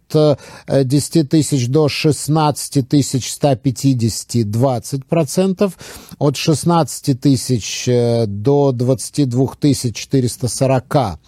10 0.68 1.16
э, 1.16 1.24
тысяч 1.24 1.68
до 1.68 1.88
16 1.88 2.88
тысяч 2.88 3.32
150 3.32 4.50
20 4.50 5.06
процентов, 5.06 5.78
от 6.18 6.38
16 6.38 7.20
тысяч 7.20 7.88
э, 7.88 8.26
до 8.28 8.72
22 8.72 9.48
тысяч 9.60 9.96
440 9.96 11.20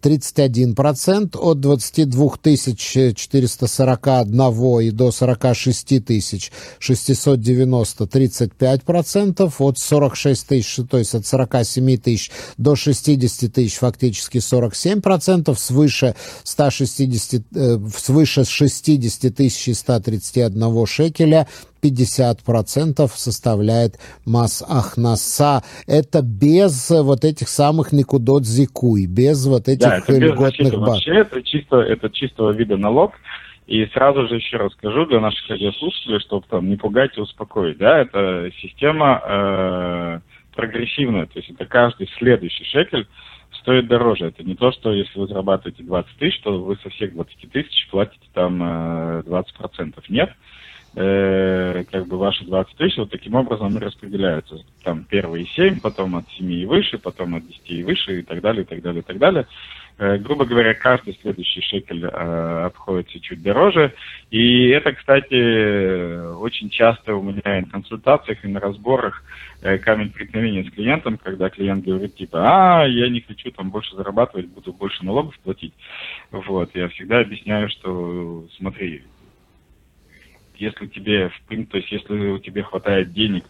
31%, 0.00 1.36
от 1.38 1.60
22 1.60 2.36
441 3.14 4.80
и 4.80 4.90
до 4.90 5.12
46 5.12 6.04
тысяч 6.04 6.52
690 6.78 8.04
35%, 8.04 9.52
от 9.58 9.78
46 9.78 10.46
тысяч, 10.46 10.80
то 10.88 10.98
есть 10.98 11.14
от 11.14 11.26
47 11.26 11.96
тысяч 11.98 12.30
до 12.56 12.76
60 12.76 13.52
тысяч 13.52 13.74
фактически 13.74 14.38
47%, 14.38 15.56
свыше 15.58 16.14
160, 16.44 17.42
э, 17.54 17.78
свыше 17.96 18.44
60 18.44 19.34
тысяч 19.34 19.76
131 19.76 20.86
шекеля 20.86 21.46
50% 21.82 23.08
составляет 23.08 23.98
масс 24.26 24.62
Ахнаса. 24.68 25.62
Это 25.86 26.22
без 26.22 26.90
вот 26.90 27.24
этих 27.24 27.48
самых 27.48 27.92
никудот 27.92 28.44
зикуй, 28.44 29.06
без 29.06 29.46
вот 29.46 29.68
этих 29.68 29.88
да, 29.88 29.98
это 29.98 30.12
льготных 30.18 30.72
баз. 30.78 30.88
Вообще 30.88 31.20
это 31.20 31.42
чисто, 31.42 31.76
это 31.76 32.10
чистого 32.10 32.52
вида 32.52 32.76
налог. 32.76 33.12
И 33.66 33.86
сразу 33.94 34.26
же 34.26 34.34
еще 34.34 34.56
расскажу 34.56 35.06
для 35.06 35.20
наших 35.20 35.48
радиослушателей, 35.48 36.18
чтобы 36.20 36.44
там 36.50 36.68
не 36.68 36.76
пугать 36.76 37.16
и 37.16 37.20
успокоить. 37.20 37.78
Да, 37.78 38.00
это 38.00 38.50
система 38.60 39.22
э, 39.24 40.20
прогрессивная, 40.56 41.26
то 41.26 41.38
есть 41.38 41.50
это 41.50 41.66
каждый 41.66 42.08
следующий 42.18 42.64
шекель 42.64 43.06
стоит 43.60 43.86
дороже. 43.86 44.26
Это 44.26 44.42
не 44.42 44.54
то, 44.54 44.72
что 44.72 44.92
если 44.92 45.18
вы 45.18 45.28
зарабатываете 45.28 45.84
20 45.84 46.16
тысяч, 46.16 46.40
то 46.40 46.58
вы 46.58 46.76
со 46.82 46.90
всех 46.90 47.12
20 47.14 47.52
тысяч 47.52 47.88
платите 47.90 48.26
там 48.32 48.60
э, 48.62 49.22
20%. 49.26 50.02
Нет, 50.08 50.30
э, 50.30 50.34
как 50.92 52.06
бы 52.08 52.18
ваши 52.18 52.44
20 52.44 52.76
тысяч 52.76 52.96
вот 52.98 53.10
таким 53.10 53.34
образом 53.34 53.76
распределяются. 53.78 54.56
Там 54.82 55.04
первые 55.04 55.46
7, 55.46 55.80
потом 55.80 56.16
от 56.16 56.28
7 56.30 56.52
и 56.52 56.66
выше, 56.66 56.98
потом 56.98 57.36
от 57.36 57.46
10 57.46 57.70
и 57.70 57.82
выше 57.84 58.20
и 58.20 58.22
так 58.22 58.40
далее, 58.40 58.62
и 58.62 58.66
так 58.66 58.82
далее, 58.82 59.00
и 59.00 59.04
так 59.04 59.18
далее. 59.18 59.46
Э, 60.00 60.16
грубо 60.16 60.46
говоря, 60.46 60.72
каждый 60.72 61.18
следующий 61.20 61.60
шекель 61.60 62.06
э, 62.06 62.64
обходится 62.64 63.20
чуть 63.20 63.42
дороже. 63.42 63.92
И 64.30 64.68
это, 64.68 64.92
кстати, 64.92 66.32
очень 66.36 66.70
часто 66.70 67.14
у 67.14 67.22
меня 67.22 67.58
и 67.58 67.60
на 67.60 67.66
консультациях, 67.66 68.42
и 68.42 68.48
на 68.48 68.60
разборах 68.60 69.22
э, 69.60 69.76
камень 69.76 70.10
преткновения 70.10 70.64
с 70.64 70.72
клиентом, 70.72 71.18
когда 71.18 71.50
клиент 71.50 71.84
говорит, 71.84 72.16
типа, 72.16 72.38
а, 72.80 72.86
я 72.86 73.10
не 73.10 73.20
хочу 73.20 73.50
там 73.50 73.68
больше 73.70 73.94
зарабатывать, 73.94 74.48
буду 74.48 74.72
больше 74.72 75.04
налогов 75.04 75.38
платить. 75.40 75.74
Вот, 76.30 76.74
я 76.74 76.88
всегда 76.88 77.20
объясняю, 77.20 77.68
что, 77.68 78.46
смотри, 78.56 79.02
если 80.60 80.86
тебе, 80.86 81.30
то 81.48 81.76
есть 81.76 81.90
если 81.90 82.30
у 82.30 82.38
тебя 82.38 82.62
хватает 82.62 83.12
денег, 83.12 83.44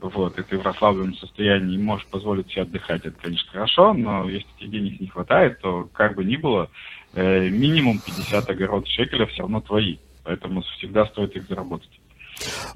вот, 0.00 0.38
и 0.38 0.42
ты 0.42 0.58
в 0.58 0.62
расслабленном 0.62 1.14
состоянии 1.16 1.74
и 1.74 1.82
можешь 1.82 2.06
позволить 2.06 2.50
себе 2.50 2.62
отдыхать, 2.62 3.04
это, 3.04 3.16
конечно, 3.20 3.50
хорошо, 3.50 3.92
но 3.92 4.28
если 4.28 4.48
тебе 4.58 4.78
денег 4.78 5.00
не 5.00 5.08
хватает, 5.08 5.60
то 5.60 5.88
как 5.92 6.16
бы 6.16 6.24
ни 6.24 6.36
было, 6.36 6.70
э, 7.14 7.48
минимум 7.48 7.98
50 7.98 8.48
огород 8.48 8.86
шекеля 8.88 9.26
все 9.26 9.42
равно 9.42 9.60
твои, 9.60 9.96
поэтому 10.24 10.62
всегда 10.78 11.06
стоит 11.06 11.36
их 11.36 11.46
заработать. 11.48 11.90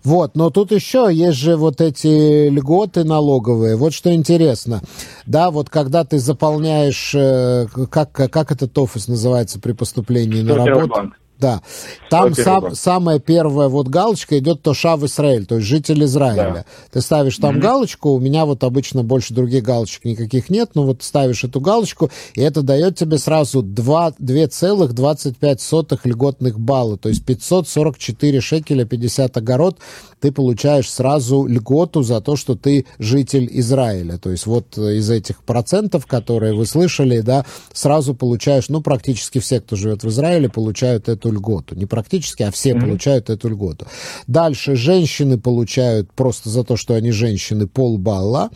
Вот, 0.03 0.35
но 0.35 0.51
тут 0.51 0.73
еще 0.73 1.09
есть 1.11 1.39
же 1.39 1.57
вот 1.57 1.81
эти 1.81 2.49
льготы 2.49 3.05
налоговые. 3.05 3.77
Вот 3.77 3.95
что 3.95 4.15
интересно. 4.15 4.83
Да, 5.25 5.51
вот 5.51 5.71
когда 5.71 6.05
ты 6.05 6.19
заполняешь, 6.19 7.15
э, 7.15 7.67
как, 7.91 8.13
как 8.13 8.53
этот 8.53 8.77
офис 8.77 9.09
называется 9.09 9.59
при 9.59 9.73
поступлении 9.73 10.43
на 10.43 10.57
работу? 10.57 11.15
Да. 11.39 11.63
Там 12.11 12.35
сам, 12.35 12.75
самая 12.75 13.19
первая 13.19 13.69
вот 13.69 13.89
галочка 13.89 14.39
идет 14.39 14.61
Тоша 14.63 14.97
в 14.97 15.07
Израиль, 15.07 15.47
то 15.47 15.57
есть 15.57 15.67
житель 15.67 16.05
Израиля. 16.05 16.53
Да. 16.55 16.65
Ты 16.93 17.01
ставишь 17.01 17.39
там 17.39 17.57
mm-hmm. 17.57 17.61
галочку, 17.61 18.11
у 18.11 18.21
меня 18.21 18.47
вот 18.47 18.63
обычно 18.63 19.03
больше 19.03 19.35
других 19.35 19.65
галочек 19.65 20.05
никаких 20.05 20.49
нет, 20.49 20.71
но 20.75 20.85
вот 20.85 21.03
ставишь 21.03 21.43
эту 21.45 21.61
галочку, 21.61 22.11
и 22.35 22.41
это 22.41 22.63
дает 22.63 22.97
тебе 22.97 23.19
сразу 23.19 23.63
2,25 23.63 26.01
льготных 26.05 26.61
балла, 26.61 26.97
то 26.97 27.09
есть 27.09 27.25
544 27.25 28.41
шекеля 28.41 28.85
50 28.85 29.37
огород 29.37 29.79
ты 30.25 30.33
получаешь 30.33 30.91
сразу 30.91 31.45
льготу 31.45 32.03
за 32.03 32.23
то, 32.23 32.35
что 32.35 32.55
ты 32.55 32.87
житель 32.99 33.47
Израиля. 33.61 34.17
То 34.17 34.31
есть 34.31 34.47
вот 34.47 34.79
из 34.79 35.11
этих 35.11 35.45
процентов, 35.45 36.07
которые 36.07 36.55
вы 36.55 36.65
слышали, 36.65 37.21
да, 37.21 37.45
сразу 37.75 38.15
получаешь, 38.15 38.71
ну, 38.71 38.81
практически 38.81 39.39
все, 39.39 39.61
кто 39.61 39.77
живет 39.77 40.03
в 40.03 40.09
Израиле, 40.09 40.49
получают 40.49 41.11
эту 41.11 41.31
льготу. 41.31 41.75
Не 41.75 41.85
практически, 41.85 42.43
а 42.43 42.51
все 42.51 42.71
mm-hmm. 42.71 42.81
получают 42.81 43.29
эту 43.29 43.51
льготу. 43.51 43.87
Дальше 44.27 44.77
женщины 44.77 45.39
получают 45.39 46.11
просто 46.15 46.49
за 46.49 46.65
то, 46.65 46.79
что 46.79 46.95
они 46.95 47.11
женщины, 47.11 47.67
полбалла. 47.67 48.49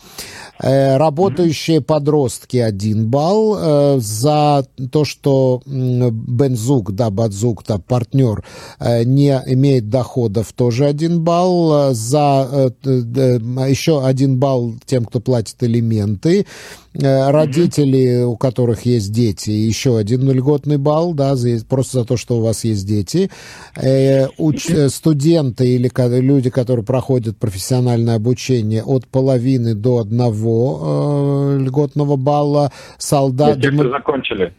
Э, 0.59 0.97
работающие 0.97 1.77
mm-hmm. 1.77 1.83
подростки 1.83 2.57
один 2.57 3.09
балл. 3.11 3.57
Э, 3.59 3.99
за 3.99 4.65
то, 4.91 5.05
что 5.05 5.61
бензук, 5.67 6.93
да, 6.93 7.11
бадзук, 7.11 7.63
да, 7.67 7.77
партнер 7.77 8.43
э, 8.79 9.03
не 9.03 9.39
имеет 9.45 9.89
доходов, 9.89 10.51
тоже 10.53 10.85
один 10.85 11.21
балл 11.21 11.58
балл 11.59 11.93
за 11.93 12.47
э, 12.51 13.39
еще 13.69 14.05
один 14.05 14.39
балл 14.39 14.75
тем, 14.85 15.05
кто 15.05 15.19
платит 15.19 15.61
элементы. 15.61 16.45
Э, 16.93 17.29
родители, 17.31 18.23
у 18.23 18.35
которых 18.35 18.85
есть 18.85 19.11
дети, 19.11 19.51
еще 19.51 19.97
один 19.97 20.29
льготный 20.31 20.77
балл, 20.77 21.13
да, 21.13 21.35
за, 21.35 21.63
просто 21.65 21.99
за 21.99 22.05
то, 22.05 22.17
что 22.17 22.37
у 22.37 22.41
вас 22.41 22.63
есть 22.63 22.87
дети. 22.87 23.29
Э, 23.75 24.27
уч, 24.37 24.69
э, 24.69 24.89
студенты 24.89 25.67
или 25.67 25.89
люди, 26.21 26.49
которые 26.49 26.85
проходят 26.85 27.37
профессиональное 27.37 28.15
обучение, 28.15 28.83
от 28.83 29.07
половины 29.07 29.75
до 29.75 29.99
одного 29.99 31.57
э, 31.57 31.59
льготного 31.59 32.15
балла. 32.15 32.71
Солдаты... 32.97 33.61
Те, 33.61 33.71
кто 33.71 33.89
закончили. 33.89 34.53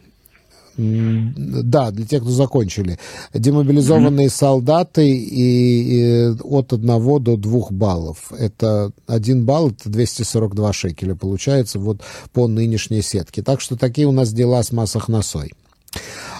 Да, 0.83 1.91
для 1.91 2.05
тех, 2.05 2.21
кто 2.21 2.31
закончили. 2.31 2.97
Демобилизованные 3.33 4.27
mm-hmm. 4.27 4.29
солдаты 4.29 5.09
и, 5.09 6.29
и 6.29 6.29
от 6.43 6.73
1 6.73 7.23
до 7.23 7.37
2 7.37 7.61
баллов. 7.71 8.31
Это 8.37 8.91
1 9.07 9.45
балл, 9.45 9.69
это 9.69 9.89
242 9.89 10.73
шекеля 10.73 11.15
получается 11.15 11.79
вот 11.79 12.01
по 12.33 12.47
нынешней 12.47 13.01
сетке. 13.01 13.41
Так 13.41 13.61
что 13.61 13.77
такие 13.77 14.07
у 14.07 14.11
нас 14.11 14.33
дела 14.33 14.63
с 14.63 14.71
Масахнасой. 14.71 15.51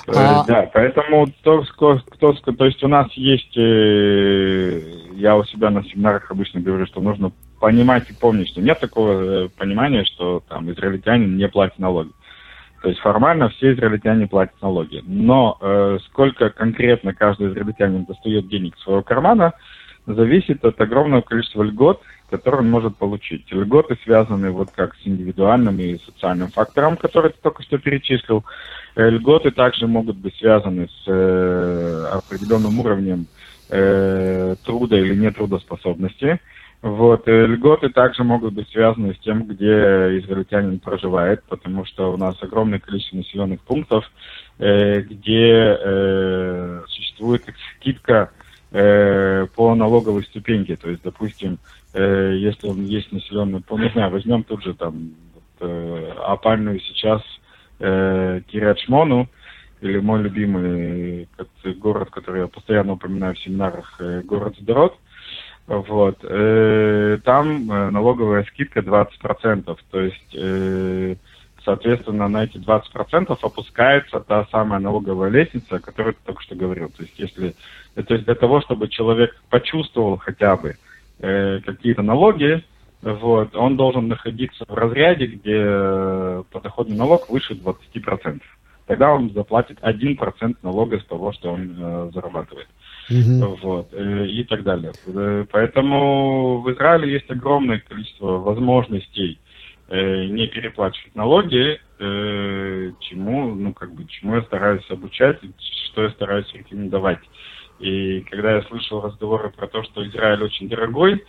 Э, 0.08 0.12
а... 0.16 0.44
Да, 0.46 0.70
поэтому 0.74 1.28
то, 1.44 1.64
кто, 1.64 2.00
кто, 2.10 2.34
то 2.34 2.66
есть 2.66 2.84
у 2.84 2.88
нас 2.88 3.12
есть, 3.14 3.56
э, 3.58 4.82
я 5.16 5.36
у 5.36 5.44
себя 5.46 5.70
на 5.70 5.84
семинарах 5.84 6.32
обычно 6.32 6.62
говорю, 6.62 6.86
что 6.88 7.02
нужно 7.02 7.32
понимать 7.60 8.10
и 8.10 8.14
помнить, 8.14 8.50
что 8.50 8.62
нет 8.62 8.80
такого 8.80 9.46
э, 9.46 9.50
понимания, 9.58 10.04
что 10.04 10.42
там 10.50 10.72
израильтянин 10.72 11.38
не 11.38 11.48
платит 11.48 11.80
налоги. 11.80 12.10
То 12.82 12.90
есть 12.90 13.00
формально 13.02 13.50
все 13.50 13.74
израильтяне 13.74 14.28
платят 14.28 14.60
налоги. 14.62 15.04
Но 15.06 15.58
э, 15.62 16.00
сколько 16.08 16.50
конкретно 16.50 17.14
каждый 17.14 17.50
израильтянин 17.50 18.06
достает 18.06 18.48
денег 18.48 18.76
из 18.76 18.82
своего 18.82 19.04
кармана, 19.04 19.54
зависит 20.08 20.66
от 20.66 20.82
огромного 20.82 21.22
количества 21.22 21.62
льгот, 21.62 22.02
которые 22.32 22.62
он 22.62 22.72
может 22.72 22.98
получить. 22.98 23.52
Льготы 23.52 23.98
связаны 24.04 24.50
вот 24.50 24.72
как 24.72 24.96
с 24.96 25.06
индивидуальным 25.06 25.80
и 25.80 26.00
социальным 26.00 26.48
фактором, 26.48 26.98
который 26.98 27.32
ты 27.32 27.38
только 27.42 27.62
что 27.62 27.78
перечислил. 27.78 28.44
Э, 28.96 29.10
льготы 29.10 29.52
также 29.52 29.86
могут 29.86 30.18
быть 30.18 30.36
связаны 30.38 30.88
с 30.88 31.04
э, 31.08 32.06
определенным 32.12 32.80
уровнем 32.80 33.28
э, 33.70 34.56
труда 34.66 35.00
или 35.00 35.14
нетрудоспособности. 35.14 36.40
Вот, 36.82 37.28
и 37.28 37.32
льготы 37.32 37.90
также 37.90 38.24
могут 38.24 38.56
быть 38.56 38.68
связаны 38.70 39.14
с 39.14 39.20
тем, 39.20 39.46
где 39.46 39.68
израильтянин 40.20 40.80
проживает, 40.80 41.44
потому 41.44 41.86
что 41.86 42.12
у 42.12 42.18
нас 42.18 42.42
огромное 42.42 42.80
количество 42.80 43.18
населенных 43.18 43.62
пунктов, 43.62 44.12
э, 44.58 45.02
где 45.02 45.78
э, 45.80 46.82
существует 46.88 47.44
скидка 47.78 48.32
э, 48.72 49.46
по 49.56 49.76
налоговой 49.76 50.24
ступеньке. 50.24 50.76
То 50.76 50.90
есть, 50.90 51.04
допустим, 51.04 51.60
э, 51.94 52.34
если 52.38 52.68
он 52.68 52.84
есть 52.86 53.12
населенный 53.12 53.62
пункт, 53.62 53.84
не 53.84 53.92
знаю, 53.92 54.12
возьмем 54.12 54.44
тут 54.44 54.64
же 54.64 54.74
там 54.74 55.12
вот, 55.36 55.70
э, 55.70 56.14
опальную 56.26 56.80
сейчас 56.80 57.22
э, 57.80 58.42
Кириат-Шмону, 58.52 59.28
или 59.82 60.00
мой 60.00 60.22
любимый 60.22 61.28
город, 61.78 62.10
который 62.12 62.42
я 62.42 62.48
постоянно 62.48 62.94
упоминаю 62.94 63.36
в 63.36 63.40
семинарах, 63.40 63.96
э, 64.00 64.22
город 64.22 64.56
Сдород, 64.60 64.94
вот. 65.68 66.18
Э, 66.24 67.20
там 67.24 67.72
э, 67.72 67.90
налоговая 67.92 68.44
скидка 68.44 68.82
20%. 68.82 69.78
То 69.90 70.02
есть, 70.02 70.36
э, 70.36 71.16
соответственно, 71.64 72.28
на 72.28 72.44
эти 72.44 72.58
20% 72.58 73.38
опускается 73.42 74.20
та 74.20 74.46
самая 74.52 74.80
налоговая 74.80 75.30
лестница, 75.30 75.76
о 75.76 75.80
которой 75.80 76.14
ты 76.14 76.20
только 76.26 76.42
что 76.44 76.56
говорил. 76.56 76.90
То 76.90 77.04
есть, 77.04 77.18
если, 77.18 77.56
то 77.96 78.14
есть 78.14 78.26
для 78.26 78.36
того, 78.36 78.62
чтобы 78.62 78.90
человек 78.90 79.40
почувствовал 79.50 80.18
хотя 80.18 80.58
бы 80.58 80.76
какие-то 81.20 82.02
налоги, 82.02 82.64
вот, 83.04 83.56
он 83.56 83.78
должен 83.78 84.08
находиться 84.08 84.66
в 84.68 84.74
разряде, 84.74 85.28
где 85.28 86.44
подоходный 86.52 86.98
налог 86.98 87.30
выше 87.30 87.54
20%. 87.54 88.42
Тогда 88.88 89.14
он 89.14 89.30
заплатит 89.30 89.78
1% 89.82 90.56
налога 90.64 91.00
с 91.00 91.06
того, 91.06 91.32
что 91.32 91.52
он 91.52 92.12
зарабатывает 92.12 92.68
угу. 93.12 93.58
вот, 93.62 93.90
э, 93.94 94.28
и 94.28 94.44
так 94.44 94.64
далее. 94.64 94.92
Э, 95.08 95.46
поэтому 95.52 96.62
в 96.62 96.72
Израиле 96.74 97.14
есть 97.14 97.30
огромное 97.30 97.80
количество 97.80 98.38
возможностей 98.38 99.40
э, 99.90 100.26
не 100.26 100.48
переплачивать 100.48 101.16
налоги, 101.16 101.80
чему, 102.00 103.54
ну, 103.54 103.74
как 103.74 103.94
бы, 103.94 104.06
чему 104.08 104.38
я 104.38 104.42
стараюсь 104.42 104.90
обучать, 104.90 105.38
что 105.92 106.02
я 106.02 106.10
стараюсь 106.10 106.52
рекомендовать. 106.52 107.20
И 107.80 108.22
когда 108.22 108.56
я 108.56 108.64
слышал 108.64 109.02
разговоры 109.02 109.52
про 109.52 109.68
то, 109.68 109.84
что 109.84 110.08
Израиль 110.08 110.42
очень 110.42 110.68
дорогой, 110.68 111.24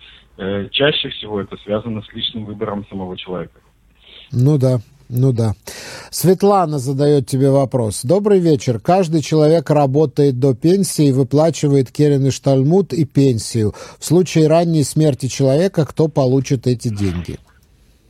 чаще 0.70 1.10
всего 1.10 1.42
это 1.42 1.58
связано 1.58 2.00
с 2.00 2.10
личным 2.14 2.46
выбором 2.46 2.86
самого 2.88 3.18
человека. 3.18 3.60
Ну 4.32 4.56
да, 4.56 4.78
ну 5.12 5.32
да. 5.32 5.52
Светлана 6.10 6.78
задает 6.78 7.26
тебе 7.26 7.50
вопрос. 7.50 8.02
Добрый 8.02 8.40
вечер. 8.40 8.80
Каждый 8.80 9.20
человек 9.20 9.70
работает 9.70 10.38
до 10.38 10.54
пенсии 10.54 11.08
и 11.08 11.12
выплачивает 11.12 11.90
Керен 11.90 12.26
и 12.26 12.30
Штальмут 12.30 12.92
и 12.92 13.04
пенсию. 13.04 13.72
В 13.98 14.04
случае 14.04 14.48
ранней 14.48 14.84
смерти 14.84 15.26
человека 15.26 15.84
кто 15.84 16.08
получит 16.08 16.66
эти 16.66 16.88
деньги? 16.88 17.38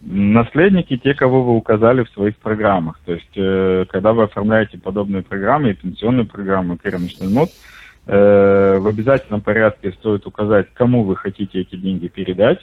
Наследники 0.05 0.97
те, 0.97 1.15
кого 1.15 1.45
вы 1.45 1.57
указали 1.57 2.05
в 2.05 2.11
своих 2.11 2.37
программах. 2.37 2.99
То 3.05 3.13
есть, 3.13 3.37
э, 3.37 3.85
когда 3.89 4.13
вы 4.13 4.25
оформляете 4.25 4.79
подобные 4.79 5.23
программы, 5.23 5.71
и 5.71 5.75
пенсионные 5.75 6.27
программы 6.27 6.77
Керен 6.77 7.05
и 7.05 7.09
Штальмут, 7.09 7.51
э, 8.07 8.79
в 8.79 8.87
обязательном 8.89 9.43
порядке 9.43 9.93
стоит 9.93 10.27
указать, 10.27 10.69
кому 10.75 11.05
вы 11.05 11.15
хотите 11.17 11.61
эти 11.61 11.77
деньги 11.77 12.09
передать. 12.09 12.59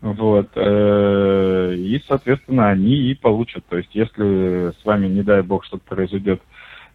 Вот. 0.00 0.48
Э, 0.54 1.74
и, 1.74 2.00
соответственно, 2.06 2.70
они 2.70 2.94
и 2.94 3.14
получат. 3.14 3.64
То 3.68 3.78
есть, 3.78 3.90
если 3.94 4.70
с 4.70 4.84
вами, 4.84 5.08
не 5.08 5.22
дай 5.22 5.42
бог, 5.42 5.64
что-то 5.64 5.84
произойдет 5.84 6.40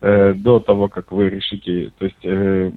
э, 0.01 0.33
до 0.33 0.59
того, 0.59 0.87
как 0.87 1.11
вы 1.11 1.29
решите... 1.29 1.91
То 1.99 2.05
есть, 2.05 2.23
э, 2.23 2.71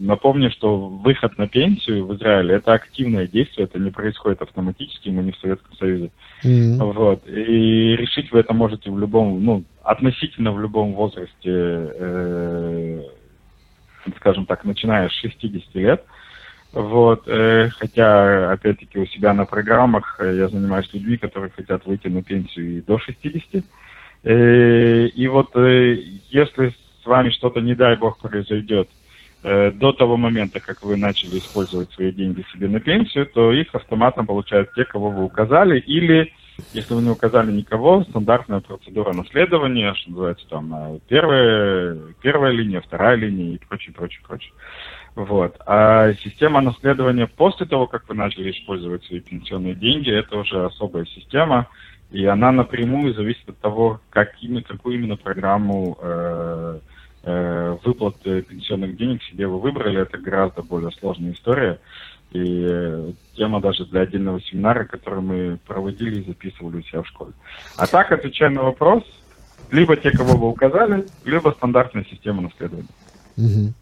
напомню, 0.00 0.50
что 0.50 0.88
выход 0.88 1.38
на 1.38 1.46
пенсию 1.46 2.06
в 2.06 2.16
Израиле– 2.16 2.54
это 2.56 2.72
активное 2.72 3.28
действие, 3.28 3.66
это 3.66 3.78
не 3.78 3.90
происходит 3.90 4.42
автоматически, 4.42 5.10
мы 5.10 5.22
не 5.22 5.32
в 5.32 5.38
Советском 5.38 5.76
Союзе. 5.76 6.10
Mm-hmm. 6.42 6.92
Вот. 6.92 7.28
И 7.28 7.96
решить 7.96 8.32
вы 8.32 8.40
это 8.40 8.52
можете 8.54 8.90
в 8.90 8.98
любом, 8.98 9.44
ну, 9.44 9.64
относительно 9.84 10.52
в 10.52 10.60
любом 10.60 10.94
возрасте, 10.94 11.30
э, 11.44 13.02
скажем 14.16 14.46
так, 14.46 14.64
начиная 14.64 15.08
с 15.08 15.12
60 15.12 15.74
лет. 15.74 16.04
Вот, 16.72 17.26
э, 17.26 17.68
хотя, 17.70 18.52
опять-таки, 18.52 18.98
у 19.00 19.06
себя 19.06 19.34
на 19.34 19.44
программах 19.44 20.16
э, 20.20 20.36
я 20.36 20.48
занимаюсь 20.48 20.92
людьми, 20.92 21.16
которые 21.16 21.50
хотят 21.50 21.84
выйти 21.84 22.06
на 22.06 22.22
пенсию 22.22 22.78
и 22.78 22.80
до 22.80 22.98
60. 22.98 23.64
Э, 24.22 25.06
и 25.06 25.28
вот 25.28 25.56
если 25.56 26.72
с 27.02 27.06
вами 27.06 27.30
что-то, 27.30 27.60
не 27.60 27.74
дай 27.74 27.96
бог, 27.96 28.18
произойдет 28.18 28.88
до 29.42 29.92
того 29.94 30.18
момента, 30.18 30.60
как 30.60 30.82
вы 30.82 30.98
начали 30.98 31.38
использовать 31.38 31.90
свои 31.92 32.12
деньги 32.12 32.44
себе 32.52 32.68
на 32.68 32.78
пенсию, 32.78 33.24
то 33.24 33.52
их 33.52 33.74
автоматом 33.74 34.26
получают 34.26 34.70
те, 34.74 34.84
кого 34.84 35.08
вы 35.08 35.24
указали, 35.24 35.80
или 35.80 36.30
если 36.74 36.92
вы 36.92 37.00
не 37.00 37.08
указали 37.08 37.50
никого, 37.50 38.04
стандартная 38.04 38.60
процедура 38.60 39.14
наследования, 39.14 39.94
что 39.94 40.10
называется 40.10 40.46
там 40.46 41.00
первая, 41.08 41.96
первая 42.20 42.52
линия, 42.52 42.82
вторая 42.82 43.16
линия 43.16 43.54
и 43.54 43.58
прочее, 43.66 43.94
прочее, 43.94 44.20
прочее. 44.28 44.52
Вот. 45.14 45.56
А 45.66 46.12
система 46.14 46.60
наследования 46.60 47.26
после 47.26 47.66
того, 47.66 47.86
как 47.86 48.08
вы 48.08 48.14
начали 48.14 48.50
использовать 48.50 49.04
свои 49.04 49.20
пенсионные 49.20 49.74
деньги, 49.74 50.10
это 50.10 50.38
уже 50.38 50.64
особая 50.64 51.04
система, 51.06 51.68
и 52.10 52.24
она 52.26 52.52
напрямую 52.52 53.14
зависит 53.14 53.48
от 53.48 53.58
того, 53.58 54.00
как 54.10 54.30
именно, 54.40 54.62
какую 54.62 54.96
именно 54.96 55.16
программу 55.16 55.98
э, 56.00 56.80
э, 57.24 57.76
выплат 57.84 58.20
пенсионных 58.20 58.96
денег 58.96 59.22
себе 59.24 59.46
вы 59.46 59.60
выбрали. 59.60 60.00
Это 60.00 60.18
гораздо 60.18 60.62
более 60.62 60.90
сложная 60.92 61.32
история. 61.32 61.78
И 62.32 62.66
э, 62.68 63.12
тема 63.36 63.60
даже 63.60 63.86
для 63.86 64.02
отдельного 64.02 64.40
семинара, 64.40 64.84
который 64.84 65.20
мы 65.20 65.58
проводили 65.66 66.20
и 66.20 66.26
записывали 66.26 66.76
у 66.76 66.82
себя 66.82 67.02
в 67.02 67.08
школе. 67.08 67.32
А 67.76 67.86
так, 67.86 68.12
отвечая 68.12 68.50
на 68.50 68.62
вопрос, 68.62 69.02
либо 69.70 69.96
те, 69.96 70.10
кого 70.12 70.36
вы 70.36 70.48
указали, 70.48 71.06
либо 71.24 71.50
стандартная 71.50 72.04
система 72.04 72.42
наследования. 72.42 72.88
Угу. 73.36 73.74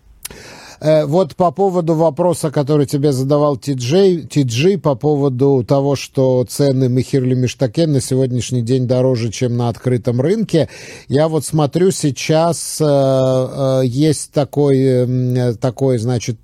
Э, 0.80 1.06
вот 1.06 1.34
по 1.36 1.50
поводу 1.50 1.94
вопроса, 1.94 2.50
который 2.50 2.86
тебе 2.86 3.12
задавал 3.12 3.56
Ти-Джей, 3.56 4.22
Ти-Джи, 4.22 4.78
по 4.78 4.94
поводу 4.94 5.64
того, 5.66 5.96
что 5.96 6.44
цены 6.48 6.88
Мехирли 6.88 7.34
Миштакен 7.34 7.92
на 7.92 8.00
сегодняшний 8.00 8.62
день 8.62 8.86
дороже, 8.86 9.30
чем 9.30 9.56
на 9.56 9.68
открытом 9.68 10.20
рынке. 10.20 10.68
Я 11.08 11.28
вот 11.28 11.44
смотрю, 11.44 11.90
сейчас 11.90 12.78
э, 12.80 12.84
э, 12.84 13.82
есть 13.86 14.32
такой, 14.32 15.56
такой, 15.60 15.98
значит, 15.98 16.38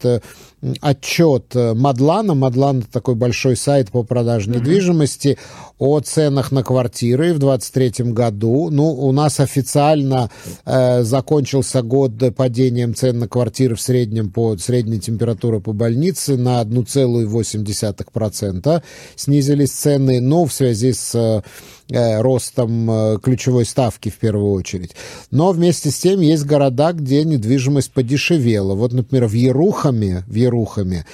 отчет 0.80 1.54
Мадлана. 1.54 2.34
Мадлан– 2.34 2.82
такой 2.92 3.14
большой 3.14 3.56
сайт 3.56 3.90
по 3.90 4.02
продаже 4.02 4.50
mm-hmm. 4.50 4.56
недвижимости 4.56 5.38
о 5.78 6.00
ценах 6.00 6.52
на 6.52 6.62
квартиры 6.62 7.34
в 7.34 7.38
2023 7.38 8.12
году. 8.12 8.68
Ну, 8.70 8.90
у 8.90 9.12
нас 9.12 9.40
официально 9.40 10.30
э, 10.64 11.02
закончился 11.02 11.82
год 11.82 12.12
падением 12.36 12.94
цен 12.94 13.18
на 13.18 13.28
квартиры 13.28 13.74
в 13.74 13.80
среднем 13.80 14.30
по 14.30 14.56
средней 14.56 15.00
температуре 15.00 15.60
по 15.60 15.72
больнице 15.72 16.36
на 16.36 16.62
1,8%. 16.62 18.82
Снизились 19.16 19.72
цены, 19.72 20.20
но 20.20 20.44
в 20.44 20.52
связи 20.52 20.92
с 20.92 21.14
Э, 21.14 21.42
ростом 21.90 22.90
э, 22.90 23.18
ключевой 23.22 23.64
ставки 23.66 24.08
в 24.08 24.16
первую 24.16 24.52
очередь. 24.52 24.92
Но 25.30 25.52
вместе 25.52 25.90
с 25.90 25.98
тем 25.98 26.20
есть 26.20 26.44
города, 26.44 26.92
где 26.92 27.24
недвижимость 27.24 27.92
подешевела. 27.92 28.74
Вот, 28.74 28.92
например, 28.92 29.26
в 29.26 29.32
Ерухаме, 29.32 30.24
в 30.26 30.34
Ерухаме 30.34 31.04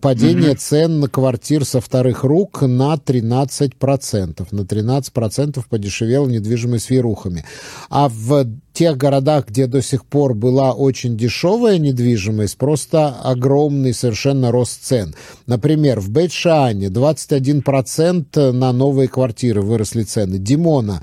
падение 0.00 0.52
mm-hmm. 0.52 0.58
цен 0.58 1.00
на 1.00 1.08
квартир 1.08 1.64
со 1.64 1.80
вторых 1.80 2.24
рук 2.24 2.62
на 2.62 2.94
13%. 2.94 4.46
На 4.50 4.60
13% 4.60 5.64
подешевела 5.68 6.26
недвижимость 6.26 6.86
в 6.86 6.90
Ерухаме. 6.90 7.44
А 7.90 8.08
в 8.08 8.46
тех 8.74 8.96
городах, 8.96 9.46
где 9.48 9.66
до 9.66 9.80
сих 9.80 10.04
пор 10.04 10.34
была 10.34 10.72
очень 10.72 11.16
дешевая 11.16 11.78
недвижимость, 11.78 12.58
просто 12.58 13.08
огромный 13.22 13.94
совершенно 13.94 14.50
рост 14.50 14.82
цен. 14.82 15.14
Например, 15.46 16.00
в 16.00 16.10
Бейт-Шаане 16.10 16.88
21% 16.88 18.52
на 18.52 18.72
новые 18.72 19.08
квартиры 19.08 19.62
выросли 19.62 20.02
цены. 20.02 20.38
Димона 20.38 21.02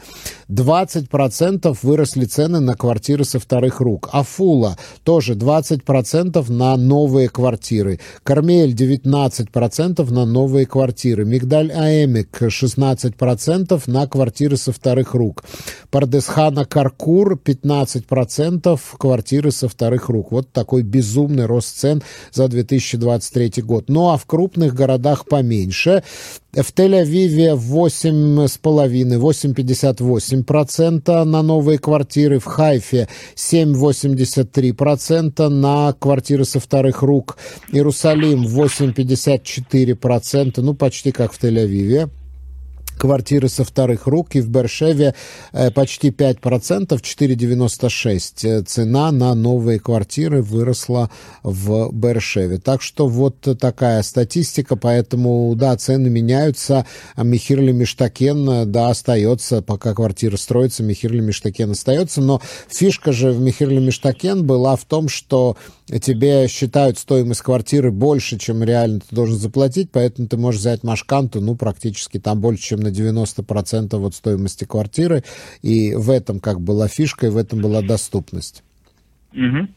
20% 0.51 1.77
выросли 1.81 2.25
цены 2.25 2.59
на 2.59 2.75
квартиры 2.75 3.23
со 3.23 3.39
вторых 3.39 3.79
рук. 3.79 4.09
Афула 4.11 4.77
тоже 5.03 5.35
20% 5.35 6.51
на 6.51 6.75
новые 6.75 7.29
квартиры. 7.29 7.99
Кармель 8.23 8.73
19% 8.73 10.11
на 10.11 10.25
новые 10.25 10.65
квартиры. 10.65 11.23
Мигдаль 11.23 11.71
Аэмик 11.71 12.41
16% 12.41 13.83
на 13.87 14.07
квартиры 14.07 14.57
со 14.57 14.73
вторых 14.73 15.13
рук. 15.15 15.45
Пардесхана 15.89 16.65
Каркур 16.65 17.35
15% 17.35 18.79
квартиры 18.97 19.51
со 19.51 19.69
вторых 19.69 20.09
рук. 20.09 20.31
Вот 20.31 20.51
такой 20.51 20.81
безумный 20.83 21.45
рост 21.45 21.77
цен 21.77 22.03
за 22.33 22.49
2023 22.49 23.63
год. 23.63 23.85
Ну 23.87 24.09
а 24.09 24.17
в 24.17 24.25
крупных 24.25 24.75
городах 24.75 25.25
поменьше. 25.25 26.03
В 26.53 26.73
Тель-Авиве 26.73 27.55
8,5, 27.55 29.17
8,58% 29.17 31.23
на 31.23 31.41
новые 31.41 31.79
квартиры. 31.79 32.39
В 32.39 32.45
Хайфе 32.45 33.07
7,83% 33.35 35.47
на 35.47 35.93
квартиры 35.93 36.43
со 36.43 36.59
вторых 36.59 37.03
рук. 37.03 37.37
Иерусалим 37.71 38.45
8,54%, 38.45 40.61
ну 40.61 40.73
почти 40.73 41.13
как 41.13 41.31
в 41.31 41.41
Тель-Авиве 41.41 42.09
квартиры 43.01 43.49
со 43.49 43.63
вторых 43.63 44.05
рук, 44.05 44.35
и 44.35 44.41
в 44.41 44.49
Бершеве 44.49 45.15
э, 45.53 45.71
почти 45.71 46.09
5%, 46.09 46.89
4,96 46.89 48.33
э, 48.43 48.61
цена 48.61 49.11
на 49.11 49.33
новые 49.33 49.79
квартиры 49.79 50.43
выросла 50.43 51.09
в 51.41 51.89
Бершеве. 51.91 52.59
Так 52.59 52.83
что 52.83 53.07
вот 53.07 53.39
такая 53.59 54.03
статистика, 54.03 54.75
поэтому, 54.75 55.51
да, 55.55 55.75
цены 55.77 56.11
меняются, 56.11 56.85
а 57.15 57.23
Михирли 57.23 57.71
Миштакен, 57.71 58.47
э, 58.47 58.65
да, 58.65 58.89
остается, 58.89 59.63
пока 59.63 59.95
квартира 59.95 60.37
строится, 60.37 60.83
Михирли 60.83 61.21
Миштакен 61.21 61.71
остается, 61.71 62.21
но 62.21 62.39
фишка 62.69 63.13
же 63.13 63.31
в 63.31 63.41
Михирли 63.41 63.79
Миштакен 63.79 64.45
была 64.45 64.75
в 64.75 64.85
том, 64.85 65.09
что 65.09 65.57
тебе 65.87 66.47
считают 66.47 66.99
стоимость 66.99 67.41
квартиры 67.41 67.91
больше, 67.91 68.37
чем 68.37 68.61
реально 68.63 68.99
ты 68.99 69.15
должен 69.15 69.37
заплатить, 69.37 69.89
поэтому 69.91 70.27
ты 70.27 70.37
можешь 70.37 70.61
взять 70.61 70.83
Машканту, 70.83 71.41
ну, 71.41 71.55
практически 71.55 72.19
там 72.19 72.39
больше, 72.39 72.61
чем 72.61 72.81
на 72.81 72.90
90% 72.91 74.05
от 74.05 74.13
стоимости 74.13 74.65
квартиры, 74.65 75.23
и 75.61 75.95
в 75.95 76.09
этом 76.09 76.39
как 76.39 76.61
была 76.61 76.87
фишка, 76.87 77.27
и 77.27 77.29
в 77.29 77.37
этом 77.37 77.61
была 77.61 77.81
доступность. 77.81 78.63
Угу. 79.33 79.67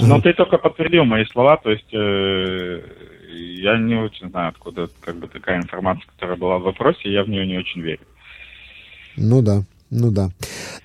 Но 0.00 0.20
ты 0.20 0.32
только 0.32 0.58
подтвердил 0.58 1.04
мои 1.04 1.24
слова, 1.26 1.56
то 1.56 1.70
есть 1.70 1.92
э, 1.92 2.80
я 3.32 3.78
не 3.78 3.94
очень 3.94 4.30
знаю, 4.30 4.48
откуда 4.48 4.88
как 5.00 5.16
бы 5.16 5.28
такая 5.28 5.58
информация, 5.58 6.06
которая 6.06 6.36
была 6.36 6.58
в 6.58 6.62
вопросе, 6.62 7.12
я 7.12 7.22
в 7.24 7.28
нее 7.28 7.46
не 7.46 7.58
очень 7.58 7.82
верю. 7.82 8.00
Ну 9.16 9.42
да. 9.42 9.64
Ну 9.94 10.10
да. 10.10 10.30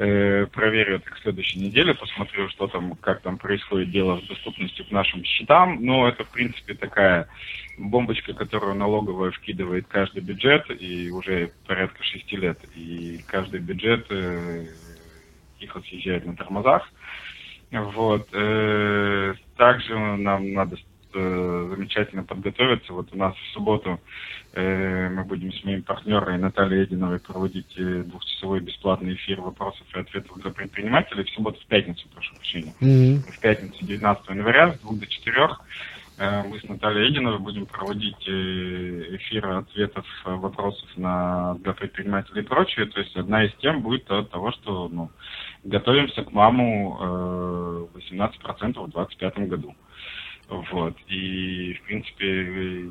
Э, 0.00 0.46
проверю 0.46 0.96
это 0.96 1.10
к 1.10 1.18
следующей 1.18 1.58
неделе, 1.58 1.92
посмотрю, 1.92 2.48
что 2.50 2.68
там, 2.68 2.94
как 2.94 3.20
там 3.20 3.36
происходит 3.36 3.90
дело 3.90 4.20
с 4.20 4.28
доступностью 4.28 4.84
к 4.86 4.92
нашим 4.92 5.24
счетам. 5.24 5.84
Но 5.84 6.08
это, 6.08 6.22
в 6.22 6.30
принципе, 6.30 6.74
такая 6.74 7.28
бомбочка, 7.76 8.32
которую 8.32 8.76
налоговая 8.76 9.32
вкидывает 9.32 9.88
каждый 9.88 10.22
бюджет, 10.22 10.70
и 10.70 11.10
уже 11.10 11.50
порядка 11.66 12.00
шести 12.04 12.36
лет. 12.36 12.60
И 12.76 13.18
каждый 13.26 13.58
бюджет 13.58 14.06
э, 14.10 14.66
тихо 15.58 15.80
съезжает 15.80 16.24
на 16.24 16.36
тормозах. 16.36 16.88
Вот. 17.70 18.28
Э, 18.32 19.34
также 19.56 19.98
нам 19.98 20.52
надо 20.52 20.76
э, 21.14 21.68
замечательно 21.74 22.24
подготовиться. 22.24 22.92
Вот 22.92 23.08
у 23.12 23.16
нас 23.16 23.34
в 23.34 23.52
субботу 23.52 24.00
э, 24.54 25.08
мы 25.10 25.24
будем 25.24 25.52
с 25.52 25.64
моим 25.64 25.82
партнером 25.82 26.40
Натальей 26.40 26.82
Единовой 26.82 27.20
проводить 27.20 27.74
двухчасовой 27.76 28.60
бесплатный 28.60 29.14
эфир 29.14 29.40
вопросов 29.40 29.86
и 29.94 29.98
ответов 29.98 30.40
для 30.40 30.50
предпринимателей 30.50 31.24
в 31.24 31.30
субботу, 31.30 31.60
в 31.60 31.66
пятницу, 31.66 32.08
прошу 32.14 32.34
прощения. 32.36 32.72
Mm-hmm. 32.80 33.32
В 33.32 33.40
пятницу, 33.40 33.84
19 33.84 34.28
января, 34.30 34.72
с 34.72 34.78
2 34.80 34.92
до 34.96 35.06
4 35.06 35.48
э, 36.18 36.42
мы 36.44 36.58
с 36.60 36.64
Натальей 36.64 37.10
Единовой 37.10 37.38
будем 37.38 37.66
проводить 37.66 38.26
эфир 38.26 39.46
ответов, 39.46 40.06
вопросов 40.24 40.88
на, 40.96 41.54
для 41.56 41.74
предпринимателей 41.74 42.40
и 42.40 42.46
прочее. 42.46 42.86
То 42.86 43.00
есть 43.00 43.14
одна 43.14 43.44
из 43.44 43.52
тем 43.56 43.82
будет 43.82 44.10
от 44.10 44.30
того, 44.30 44.52
что 44.52 44.88
ну, 44.88 45.10
готовимся 45.68 46.24
к 46.24 46.32
маму 46.32 47.88
э, 47.94 47.98
18% 47.98 48.30
в 48.40 48.90
2025 48.90 49.38
году. 49.48 49.74
Вот. 50.48 50.96
И, 51.08 51.74
в 51.74 51.82
принципе, 51.82 52.90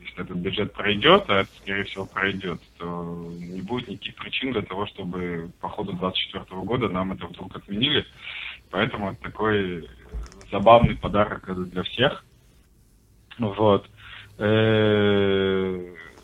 если 0.00 0.22
этот 0.22 0.36
бюджет 0.36 0.72
пройдет, 0.72 1.24
а 1.28 1.40
это, 1.40 1.50
скорее 1.62 1.84
всего, 1.84 2.04
пройдет, 2.06 2.60
то 2.78 3.32
не 3.38 3.62
будет 3.62 3.88
никаких 3.88 4.16
причин 4.16 4.52
для 4.52 4.62
того, 4.62 4.86
чтобы 4.86 5.50
по 5.60 5.68
ходу 5.68 5.92
2024 5.92 6.62
года 6.62 6.88
нам 6.88 7.12
это 7.12 7.26
вдруг 7.26 7.56
отменили. 7.56 8.04
Поэтому 8.70 9.12
это 9.12 9.22
такой 9.22 9.88
забавный 10.50 10.96
подарок 10.96 11.48
для 11.70 11.82
всех. 11.84 12.24
Вот. 13.38 13.88
Э, 14.38 14.44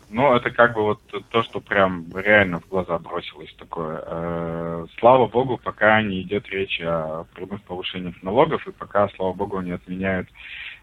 ну, 0.09 0.33
это 0.33 0.51
как 0.51 0.73
бы 0.73 0.83
вот 0.83 0.99
то, 1.29 1.43
что 1.43 1.59
прям 1.59 2.05
реально 2.15 2.59
в 2.59 2.67
глаза 2.67 2.97
бросилось 2.97 3.53
такое. 3.57 4.03
Э, 4.05 4.85
слава 4.99 5.27
богу, 5.27 5.59
пока 5.63 6.01
не 6.01 6.21
идет 6.21 6.47
речь 6.49 6.81
о 6.81 7.25
прямых 7.35 7.61
повышениях 7.63 8.21
налогов, 8.23 8.67
и 8.67 8.71
пока, 8.71 9.07
слава 9.09 9.33
богу, 9.33 9.61
не 9.61 9.71
отменяют 9.71 10.27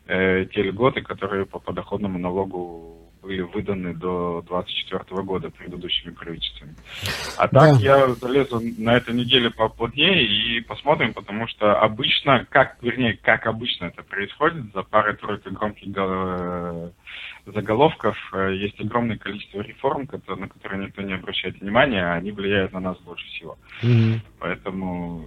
э, 0.06 0.46
те 0.52 0.62
льготы, 0.62 1.02
которые 1.02 1.44
по 1.44 1.58
подоходному 1.58 2.18
налогу 2.18 3.05
были 3.22 3.42
выданы 3.42 3.94
до 3.94 4.42
24 4.46 5.22
года 5.22 5.50
предыдущими 5.50 6.12
правительствами. 6.12 6.74
А 7.36 7.48
так 7.48 7.74
да. 7.74 7.78
я 7.80 8.08
залезу 8.14 8.60
на 8.78 8.96
этой 8.96 9.14
неделе 9.14 9.50
поплотнее 9.50 10.24
и 10.24 10.60
посмотрим, 10.60 11.12
потому 11.12 11.48
что 11.48 11.78
обычно, 11.80 12.46
как, 12.48 12.76
вернее, 12.82 13.18
как 13.20 13.46
обычно 13.46 13.86
это 13.86 14.02
происходит, 14.02 14.72
за 14.72 14.82
парой-тройкой 14.82 15.52
громких 15.52 15.88
э, 15.96 16.90
заголовков 17.46 18.16
э, 18.32 18.54
есть 18.56 18.80
огромное 18.80 19.16
количество 19.16 19.60
реформ, 19.60 20.08
на 20.28 20.48
которые 20.48 20.86
никто 20.86 21.02
не 21.02 21.14
обращает 21.14 21.60
внимания, 21.60 22.04
а 22.04 22.14
они 22.14 22.32
влияют 22.32 22.72
на 22.72 22.80
нас 22.80 22.98
больше 22.98 23.26
всего. 23.26 23.58
Mm-hmm. 23.82 24.20
Поэтому 24.38 25.26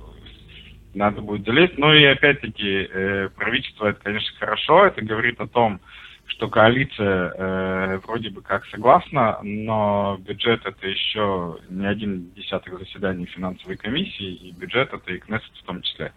надо 0.94 1.22
будет 1.22 1.46
залезть. 1.46 1.78
Ну 1.78 1.94
и 1.94 2.04
опять-таки, 2.06 2.88
э, 2.92 3.30
правительство 3.36 3.88
это, 3.88 4.00
конечно, 4.02 4.38
хорошо, 4.40 4.86
это 4.86 5.02
говорит 5.02 5.40
о 5.40 5.48
том, 5.48 5.80
что 5.80 6.09
коалиция 6.49 7.34
э, 7.36 7.99
вроде 8.05 8.30
бы 8.30 8.41
как 8.41 8.65
согласна, 8.67 9.39
но 9.43 10.17
бюджет 10.19 10.61
это 10.65 10.88
еще 10.88 11.57
не 11.69 11.86
один 11.86 12.32
десяток 12.36 12.80
заседаний 12.80 13.25
финансовой 13.25 13.77
комиссии, 13.77 14.34
и 14.34 14.51
бюджет 14.51 14.93
это 14.93 15.11
и 15.11 15.19
Кнессет 15.19 15.51
в 15.61 15.65
том 15.65 15.82
числе. 15.82 16.13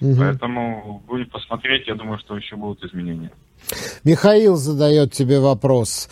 Угу. 0.00 0.16
Поэтому 0.18 1.02
будем 1.06 1.28
посмотреть, 1.30 1.86
я 1.86 1.94
думаю, 1.94 2.18
что 2.18 2.36
еще 2.36 2.56
будут 2.56 2.82
изменения. 2.84 3.30
Михаил 4.04 4.56
задает 4.56 5.12
тебе 5.12 5.40
вопрос. 5.40 6.08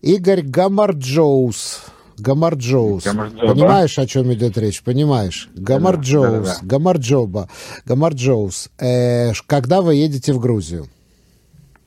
Игорь 0.00 0.42
Гамарджоус. 0.42 1.86
Гамарджоус. 2.18 3.02
Понимаешь, 3.04 3.98
о 3.98 4.06
чем 4.06 4.32
идет 4.32 4.56
речь? 4.58 4.82
Понимаешь? 4.82 5.48
Гамарджоус. 5.54 6.24
Да, 6.24 6.40
да, 6.40 6.58
да. 6.60 6.66
Гамарджоба. 6.66 7.48
Гамарджоус. 7.84 8.70
Э, 8.78 9.32
когда 9.46 9.82
вы 9.82 9.96
едете 9.96 10.32
в 10.32 10.38
Грузию? 10.38 10.86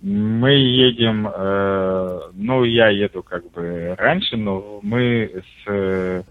Мы 0.07 0.51
едем, 0.51 1.27
э, 1.27 2.19
ну, 2.33 2.63
я 2.63 2.89
еду 2.89 3.23
как 3.23 3.51
бы 3.53 3.95
раньше, 3.97 4.37
но 4.37 4.79
мы 4.83 5.31
с 5.33 5.67
э, 5.67 6.21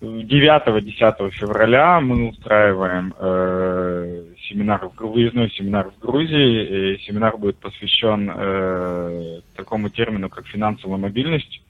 9-10 0.00 1.30
февраля 1.30 1.98
мы 1.98 2.28
устраиваем 2.28 3.12
э, 3.18 4.26
семинар, 4.48 4.90
выездной 4.96 5.50
семинар 5.50 5.90
в 5.90 5.98
Грузии. 5.98 6.94
И 6.94 6.98
семинар 7.00 7.36
будет 7.36 7.56
посвящен 7.56 8.30
э, 8.32 9.40
такому 9.56 9.88
термину, 9.90 10.28
как 10.28 10.46
финансовая 10.46 10.98
мобильность. 10.98 11.60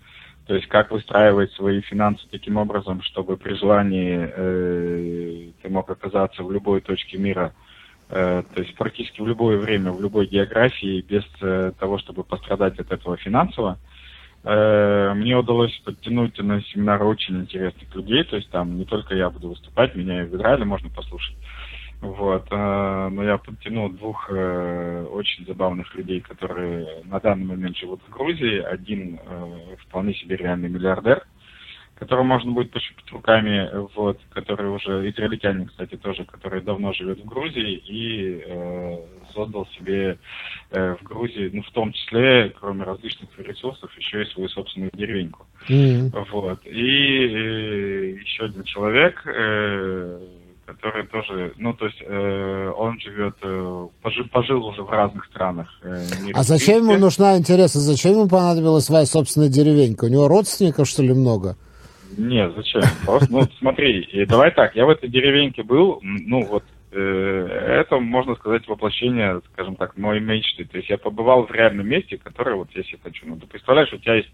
То 0.47 0.57
есть 0.57 0.67
как 0.67 0.91
выстраивать 0.91 1.53
свои 1.53 1.81
финансы 1.81 2.27
таким 2.31 2.59
образом, 2.59 3.01
чтобы 3.01 3.39
при 3.39 3.55
желании 3.55 4.31
э, 4.31 5.53
ты 5.63 5.71
мог 5.71 5.89
оказаться 5.89 6.43
в 6.43 6.53
любой 6.53 6.83
точке 6.83 7.17
мира– 7.17 7.55
то 8.09 8.45
есть 8.57 8.75
практически 8.75 9.21
в 9.21 9.27
любое 9.27 9.59
время, 9.59 9.93
в 9.93 10.01
любой 10.01 10.27
географии, 10.27 11.05
без 11.07 11.25
э, 11.43 11.73
того, 11.79 11.99
чтобы 11.99 12.25
пострадать 12.25 12.79
от 12.79 12.91
этого 12.91 13.17
финансово. 13.19 13.79
Э, 14.45 15.13
мне 15.15 15.37
удалось 15.37 15.77
подтянуть 15.85 16.39
на 16.39 16.63
семинары 16.63 17.05
очень 17.05 17.39
интересных 17.41 17.95
людей, 17.95 18.25
то 18.25 18.37
есть 18.37 18.51
там 18.51 18.79
не 18.79 18.87
только 18.87 19.15
я 19.15 19.29
буду 19.29 19.51
выступать, 19.51 19.95
меня 19.95 20.23
и 20.23 20.27
в 20.27 20.35
Израиле 20.37 20.65
можно 20.65 20.89
послушать. 20.89 21.37
Вот, 22.01 22.49
но 22.53 23.25
я 23.25 23.39
подтянул 23.39 23.91
двух 23.91 24.31
очень 24.31 25.45
забавных 25.49 25.93
людей, 25.97 26.21
которые 26.21 27.03
на 27.07 27.19
данный 27.19 27.45
момент 27.45 27.77
живут 27.77 28.01
в 28.07 28.13
Грузии. 28.13 28.61
Один 28.61 29.19
вполне 29.85 30.15
себе 30.15 30.37
реальный 30.37 30.69
миллиардер, 30.69 31.27
который 31.99 32.25
можно 32.25 32.53
будет 32.53 32.71
пощупать 32.71 33.11
руками, 33.11 33.69
вот, 33.97 34.21
который 34.31 34.71
уже 34.71 35.11
израильтянин, 35.11 35.67
кстати, 35.67 35.97
тоже, 35.97 36.25
который 36.25 36.63
давно 36.63 36.93
живет 36.93 37.19
в 37.21 37.25
Грузии 37.25 37.83
и 37.89 38.43
э, 38.47 38.99
создал 39.35 39.67
себе 39.77 40.19
э, 40.71 40.97
в 41.01 41.03
Грузии, 41.03 41.51
ну, 41.53 41.63
в 41.63 41.71
том 41.73 41.93
числе, 41.93 42.55
кроме 42.61 42.85
различных 42.85 43.29
ресурсов, 43.39 43.91
еще 43.99 44.23
и 44.23 44.27
свою 44.27 44.49
собственную 44.49 44.93
деревеньку. 44.95 45.47
Mm-hmm. 45.69 46.27
Вот. 46.31 46.65
И 46.67 46.71
э, 46.71 48.11
еще 48.21 48.45
один 48.45 48.63
человек, 48.63 49.21
э, 49.27 50.21
который 50.67 51.05
тоже, 51.09 51.53
ну, 51.57 51.73
то 51.73 51.87
есть 51.87 51.99
э, 52.01 52.73
он 52.77 53.01
живет, 53.01 53.35
э, 53.43 53.89
пожил, 54.03 54.25
пожил 54.29 54.65
уже 54.65 54.83
в 54.83 54.91
разных 54.91 55.25
странах. 55.25 55.67
Э, 55.83 56.05
а 56.33 56.45
зачем 56.45 56.85
ему 56.85 56.97
нужна, 56.97 57.37
интересно, 57.37 57.81
зачем 57.81 58.13
ему 58.13 58.29
понадобилась 58.29 58.85
своя 58.85 59.05
собственная 59.05 59.49
деревенька? 59.49 60.05
У 60.05 60.09
него 60.09 60.29
родственников, 60.29 60.87
что 60.87 61.03
ли, 61.03 61.13
много? 61.13 61.57
Нет, 62.19 62.53
зачем? 62.57 62.83
Просто, 63.07 63.33
ну, 63.33 63.43
смотри, 63.59 64.01
и 64.01 64.27
давай 64.27 64.51
так, 64.51 64.75
я 64.75 64.87
в 64.87 64.91
этой 64.91 65.09
деревеньке 65.09 65.63
был, 65.63 66.01
ну, 66.03 66.43
вот, 66.43 66.65
э, 66.91 67.79
это, 67.81 68.01
можно 68.01 68.35
сказать, 68.35 68.67
воплощение, 68.67 69.41
скажем 69.53 69.77
так, 69.77 69.97
моей 69.97 70.21
мечты. 70.21 70.65
То 70.65 70.79
есть 70.79 70.91
я 70.91 70.99
побывал 70.99 71.47
в 71.47 71.53
реальном 71.53 71.87
месте, 71.87 72.19
которое 72.19 72.57
вот 72.57 72.69
я 72.75 72.83
себе 72.83 72.99
хочу. 73.03 73.25
Ну, 73.25 73.37
ты 73.37 73.47
представляешь, 73.47 73.93
у 73.93 73.99
тебя 73.99 74.17
есть 74.17 74.31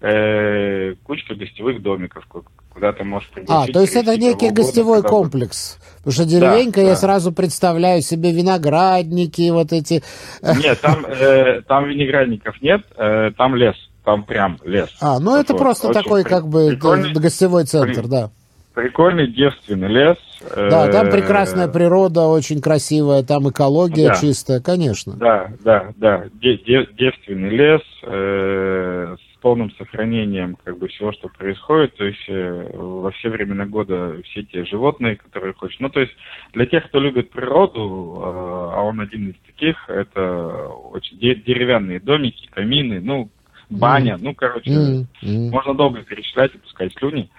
э, 0.00 0.94
кучка 1.02 1.34
гостевых 1.34 1.82
домиков, 1.82 2.24
куда 2.72 2.92
ты 2.92 3.02
можешь 3.02 3.28
пригласить. 3.30 3.70
А, 3.70 3.72
то 3.72 3.80
есть 3.80 3.96
это 3.96 4.16
некий 4.16 4.50
гостевой 4.50 5.02
комплекс. 5.02 5.80
Потому 5.98 6.12
что 6.12 6.24
деревенька, 6.24 6.80
да, 6.80 6.82
я 6.82 6.90
да. 6.90 6.96
сразу 6.96 7.32
представляю 7.32 8.00
себе 8.02 8.32
виноградники, 8.32 9.50
вот 9.50 9.72
эти... 9.72 10.02
Нет, 10.40 10.80
там, 10.80 11.04
э, 11.04 11.62
там 11.62 11.88
виноградников 11.88 12.62
нет, 12.62 12.82
э, 12.96 13.32
там 13.36 13.56
лес 13.56 13.76
там 14.04 14.24
прям 14.24 14.58
лес. 14.64 14.90
А, 15.00 15.18
ну 15.18 15.36
это 15.36 15.54
просто 15.54 15.92
такой 15.92 16.22
при... 16.22 16.28
как 16.28 16.46
бы 16.46 16.76
гостевой 16.76 17.64
центр, 17.64 18.02
при... 18.02 18.08
да. 18.08 18.30
Прикольный 18.74 19.28
девственный 19.28 19.88
лес. 19.88 20.16
Да, 20.54 20.90
там 20.90 21.06
э, 21.06 21.12
прекрасная 21.12 21.68
природа, 21.68 22.22
очень 22.22 22.60
красивая, 22.60 23.22
там 23.22 23.48
экология 23.48 24.08
да. 24.08 24.14
чистая, 24.16 24.60
конечно. 24.60 25.14
Да, 25.16 25.52
да, 25.62 25.92
да. 25.96 26.24
Девственный 26.42 27.50
лес 27.50 27.80
э, 28.02 29.16
с 29.16 29.40
полным 29.40 29.70
сохранением 29.78 30.56
как 30.64 30.78
бы 30.78 30.88
всего, 30.88 31.12
что 31.12 31.28
происходит. 31.28 31.94
То 31.96 32.04
есть 32.04 32.24
э, 32.28 32.70
во 32.74 33.12
все 33.12 33.28
времена 33.28 33.64
года 33.64 34.16
все 34.24 34.42
те 34.42 34.64
животные, 34.64 35.16
которые 35.16 35.54
хочешь. 35.54 35.78
Ну, 35.78 35.88
то 35.88 36.00
есть 36.00 36.12
для 36.52 36.66
тех, 36.66 36.84
кто 36.88 36.98
любит 36.98 37.30
природу, 37.30 38.20
а 38.24 38.82
он 38.82 39.00
один 39.00 39.30
из 39.30 39.36
таких, 39.46 39.76
это 39.88 40.66
очень 40.90 41.16
деревянные 41.18 42.00
домики, 42.00 42.48
камины, 42.52 43.00
ну, 43.00 43.30
баня, 43.70 44.14
mm. 44.14 44.18
ну, 44.20 44.34
короче, 44.34 44.70
mm. 44.70 45.06
Mm. 45.22 45.50
можно 45.50 45.74
долго 45.74 46.02
перечислять 46.02 46.54
и 46.54 46.58
пускать 46.58 46.92
слюни, 46.98 47.30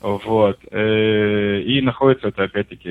вот, 0.00 0.58
э, 0.70 1.60
и 1.60 1.80
находится 1.80 2.28
это, 2.28 2.44
опять-таки, 2.44 2.90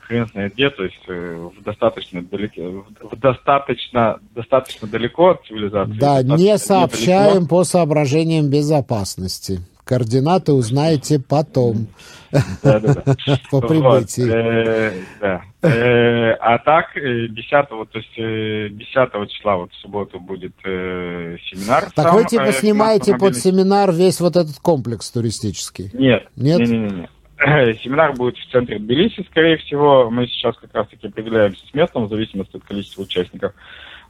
хрен 0.00 0.26
знает 0.26 0.54
где, 0.54 0.70
то 0.70 0.84
есть 0.84 1.00
э, 1.08 1.48
в 1.58 1.62
достаточно 1.62 2.22
далеко, 2.22 2.84
в 3.00 3.16
достаточно, 3.16 4.20
достаточно 4.34 4.88
далеко 4.88 5.30
от 5.30 5.46
цивилизации. 5.46 5.98
Да, 5.98 6.22
не 6.22 6.58
сообщаем 6.58 7.30
недалеко. 7.30 7.48
по 7.48 7.64
соображениям 7.64 8.50
безопасности. 8.50 9.60
Координаты 9.88 10.52
узнаете 10.52 11.18
потом. 11.18 11.88
По 12.30 13.60
прибытии. 13.62 14.30
Э, 14.30 14.92
да. 15.18 15.42
Э, 15.62 16.32
а 16.32 16.58
так, 16.58 16.92
10 16.94 17.50
то 17.50 17.88
есть 17.94 18.14
10 18.14 19.30
числа, 19.30 19.56
вот 19.56 19.72
в 19.72 19.76
субботу 19.76 20.20
будет 20.20 20.52
семинар. 20.62 21.90
Так 21.94 22.12
вы 22.12 22.26
типа 22.26 22.52
снимаете 22.52 23.16
под 23.16 23.34
семинар 23.34 23.90
весь 23.90 24.20
вот 24.20 24.36
этот 24.36 24.58
комплекс 24.58 25.10
туристический? 25.10 25.90
Нет. 25.94 26.28
Нет? 26.36 26.68
Нет, 26.68 27.08
Семинар 27.82 28.12
будет 28.12 28.36
в 28.36 28.52
центре 28.52 28.78
Тбилиси, 28.78 29.24
скорее 29.30 29.56
всего. 29.56 30.10
Мы 30.10 30.26
сейчас 30.26 30.54
как 30.58 30.74
раз-таки 30.74 31.06
определяемся 31.06 31.64
с 31.66 31.72
местом 31.72 32.06
в 32.06 32.10
зависимости 32.10 32.56
от 32.56 32.64
количества 32.64 33.02
участников. 33.02 33.54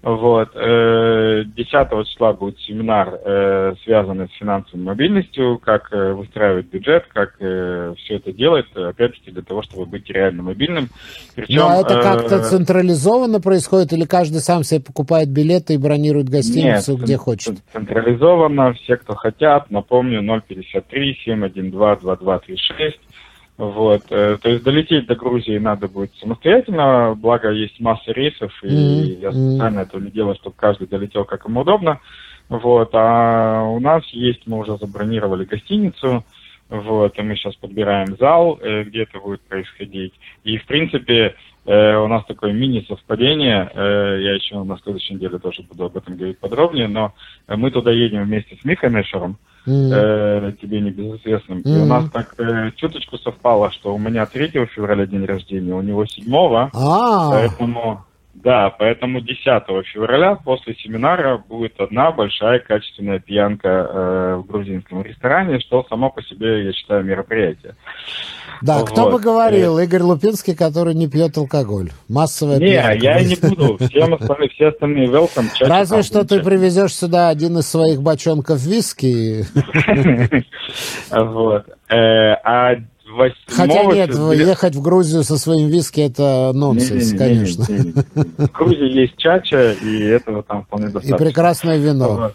Вот. 0.02 0.52
10 0.52 0.56
э, 0.56 1.44
числа 2.04 2.32
будет 2.32 2.58
семинар, 2.60 3.18
э, 3.24 3.74
связанный 3.84 4.28
с 4.28 4.38
финансовой 4.38 4.84
мобильностью, 4.84 5.58
как 5.58 5.92
э, 5.92 6.12
выстраивать 6.12 6.66
бюджет, 6.66 7.06
как 7.08 7.36
все 7.38 8.16
это 8.16 8.32
делать, 8.32 8.66
опять-таки 8.74 9.32
для 9.32 9.42
того, 9.42 9.62
чтобы 9.62 9.86
быть 9.86 10.08
реально 10.08 10.44
мобильным. 10.44 10.88
Причем, 11.34 11.56
Но 11.56 11.80
это 11.80 12.00
как-то 12.00 12.42
централизованно 12.44 13.40
происходит 13.40 13.92
или 13.92 14.04
каждый 14.04 14.38
сам 14.38 14.62
себе 14.62 14.80
покупает 14.80 15.30
билеты 15.30 15.74
и 15.74 15.78
бронирует 15.78 16.28
гостиницу, 16.28 16.92
Нет, 16.92 17.02
где 17.02 17.16
хочет? 17.16 17.56
централизованно, 17.72 18.74
все, 18.74 18.96
кто 18.96 19.14
хотят, 19.14 19.70
напомню, 19.70 20.22
053 20.22 21.20
712 21.24 22.02
2236 22.02 22.98
вот, 23.58 24.04
э, 24.10 24.38
то 24.40 24.48
есть 24.48 24.62
долететь 24.62 25.06
до 25.06 25.16
Грузии 25.16 25.58
надо 25.58 25.88
будет 25.88 26.14
самостоятельно, 26.20 27.16
благо 27.16 27.50
есть 27.50 27.80
масса 27.80 28.12
рейсов, 28.12 28.52
и 28.62 28.68
mm-hmm. 28.68 29.20
я 29.20 29.32
специально 29.32 29.88
не 29.94 30.10
делаю, 30.12 30.36
чтобы 30.36 30.54
каждый 30.56 30.86
долетел 30.86 31.24
как 31.24 31.44
ему 31.44 31.62
удобно. 31.62 32.00
Вот, 32.48 32.90
а 32.92 33.64
у 33.64 33.80
нас 33.80 34.04
есть, 34.12 34.46
мы 34.46 34.58
уже 34.58 34.78
забронировали 34.78 35.44
гостиницу, 35.44 36.24
вот, 36.68 37.18
и 37.18 37.22
мы 37.22 37.34
сейчас 37.34 37.56
подбираем 37.56 38.16
зал, 38.16 38.60
э, 38.62 38.84
где 38.84 39.02
это 39.02 39.18
будет 39.18 39.40
происходить. 39.40 40.14
И, 40.44 40.56
в 40.56 40.64
принципе, 40.66 41.34
э, 41.68 41.96
у 41.96 42.08
нас 42.08 42.24
такое 42.26 42.52
мини-совпадение, 42.52 43.70
я 43.74 44.34
еще 44.34 44.62
на 44.62 44.78
следующей 44.78 45.14
неделе 45.14 45.38
тоже 45.38 45.62
буду 45.62 45.84
об 45.84 45.96
этом 45.96 46.16
говорить 46.16 46.38
подробнее, 46.38 46.88
но 46.88 47.12
мы 47.46 47.70
туда 47.70 47.90
едем 47.90 48.24
вместе 48.24 48.56
с 48.60 48.64
Михой 48.64 48.90
Мешером, 48.90 49.38
mm. 49.66 49.92
э, 49.92 50.52
тебе 50.60 50.80
небезызвестным. 50.80 51.58
Mm. 51.58 51.62
И 51.64 51.82
у 51.82 51.86
нас 51.86 52.10
так 52.10 52.34
э, 52.38 52.70
чуточку 52.76 53.18
совпало, 53.18 53.70
что 53.70 53.94
у 53.94 53.98
меня 53.98 54.26
3 54.26 54.66
февраля 54.66 55.06
день 55.06 55.24
рождения, 55.24 55.74
у 55.74 55.82
него 55.82 56.04
7 56.06 56.24
-го, 56.26 56.70
ah. 56.74 57.30
поэтому 57.30 58.04
да, 58.42 58.70
поэтому 58.70 59.20
10 59.20 59.42
февраля 59.92 60.36
после 60.36 60.74
семинара 60.76 61.38
будет 61.38 61.80
одна 61.80 62.12
большая 62.12 62.60
качественная 62.60 63.18
пьянка 63.18 63.68
э, 63.68 64.34
в 64.36 64.46
грузинском 64.46 65.02
ресторане, 65.02 65.58
что 65.58 65.84
само 65.88 66.10
по 66.10 66.22
себе, 66.22 66.66
я 66.66 66.72
считаю, 66.72 67.04
мероприятие. 67.04 67.74
Да, 68.62 68.78
вот. 68.78 68.90
кто 68.90 69.10
бы 69.10 69.18
говорил, 69.18 69.78
Игорь 69.78 70.02
Лупинский, 70.02 70.54
который 70.54 70.94
не 70.94 71.08
пьет 71.08 71.36
алкоголь. 71.36 71.90
Массовая 72.08 72.58
не, 72.58 72.66
пьянка. 72.66 72.94
Не, 72.94 73.04
я 73.04 73.22
не 73.24 73.34
буду. 73.36 73.76
Всем 73.88 74.14
остальные, 74.14 74.48
все 74.50 74.68
остальные 74.68 75.06
велкам. 75.08 75.46
Разве 75.60 76.02
что 76.02 76.24
ты 76.24 76.40
привезешь 76.42 76.94
сюда 76.94 77.30
один 77.30 77.58
из 77.58 77.68
своих 77.68 78.02
бочонков 78.02 78.60
виски. 78.64 79.44
Вот. 81.10 81.66
Э, 81.88 82.34
а 82.44 82.76
28 83.08 83.34
Хотя 83.48 83.84
нет, 83.84 84.10
февраля... 84.10 84.44
ехать 84.44 84.74
в 84.74 84.82
Грузию 84.82 85.22
со 85.22 85.36
своим 85.36 85.68
виски 85.68 86.00
это 86.00 86.52
нонсенс, 86.54 86.90
не, 86.90 87.06
не, 87.06 87.12
не, 87.12 87.18
конечно. 87.18 87.64
Не, 87.68 87.78
не, 87.78 87.84
не. 87.84 88.46
В 88.46 88.52
Грузии 88.52 89.00
есть 89.00 89.16
чача, 89.16 89.72
и 89.72 90.00
этого 90.04 90.42
там 90.42 90.64
вполне 90.64 90.86
достаточно. 90.86 91.14
И 91.14 91.18
прекрасное 91.18 91.78
вино. 91.78 92.32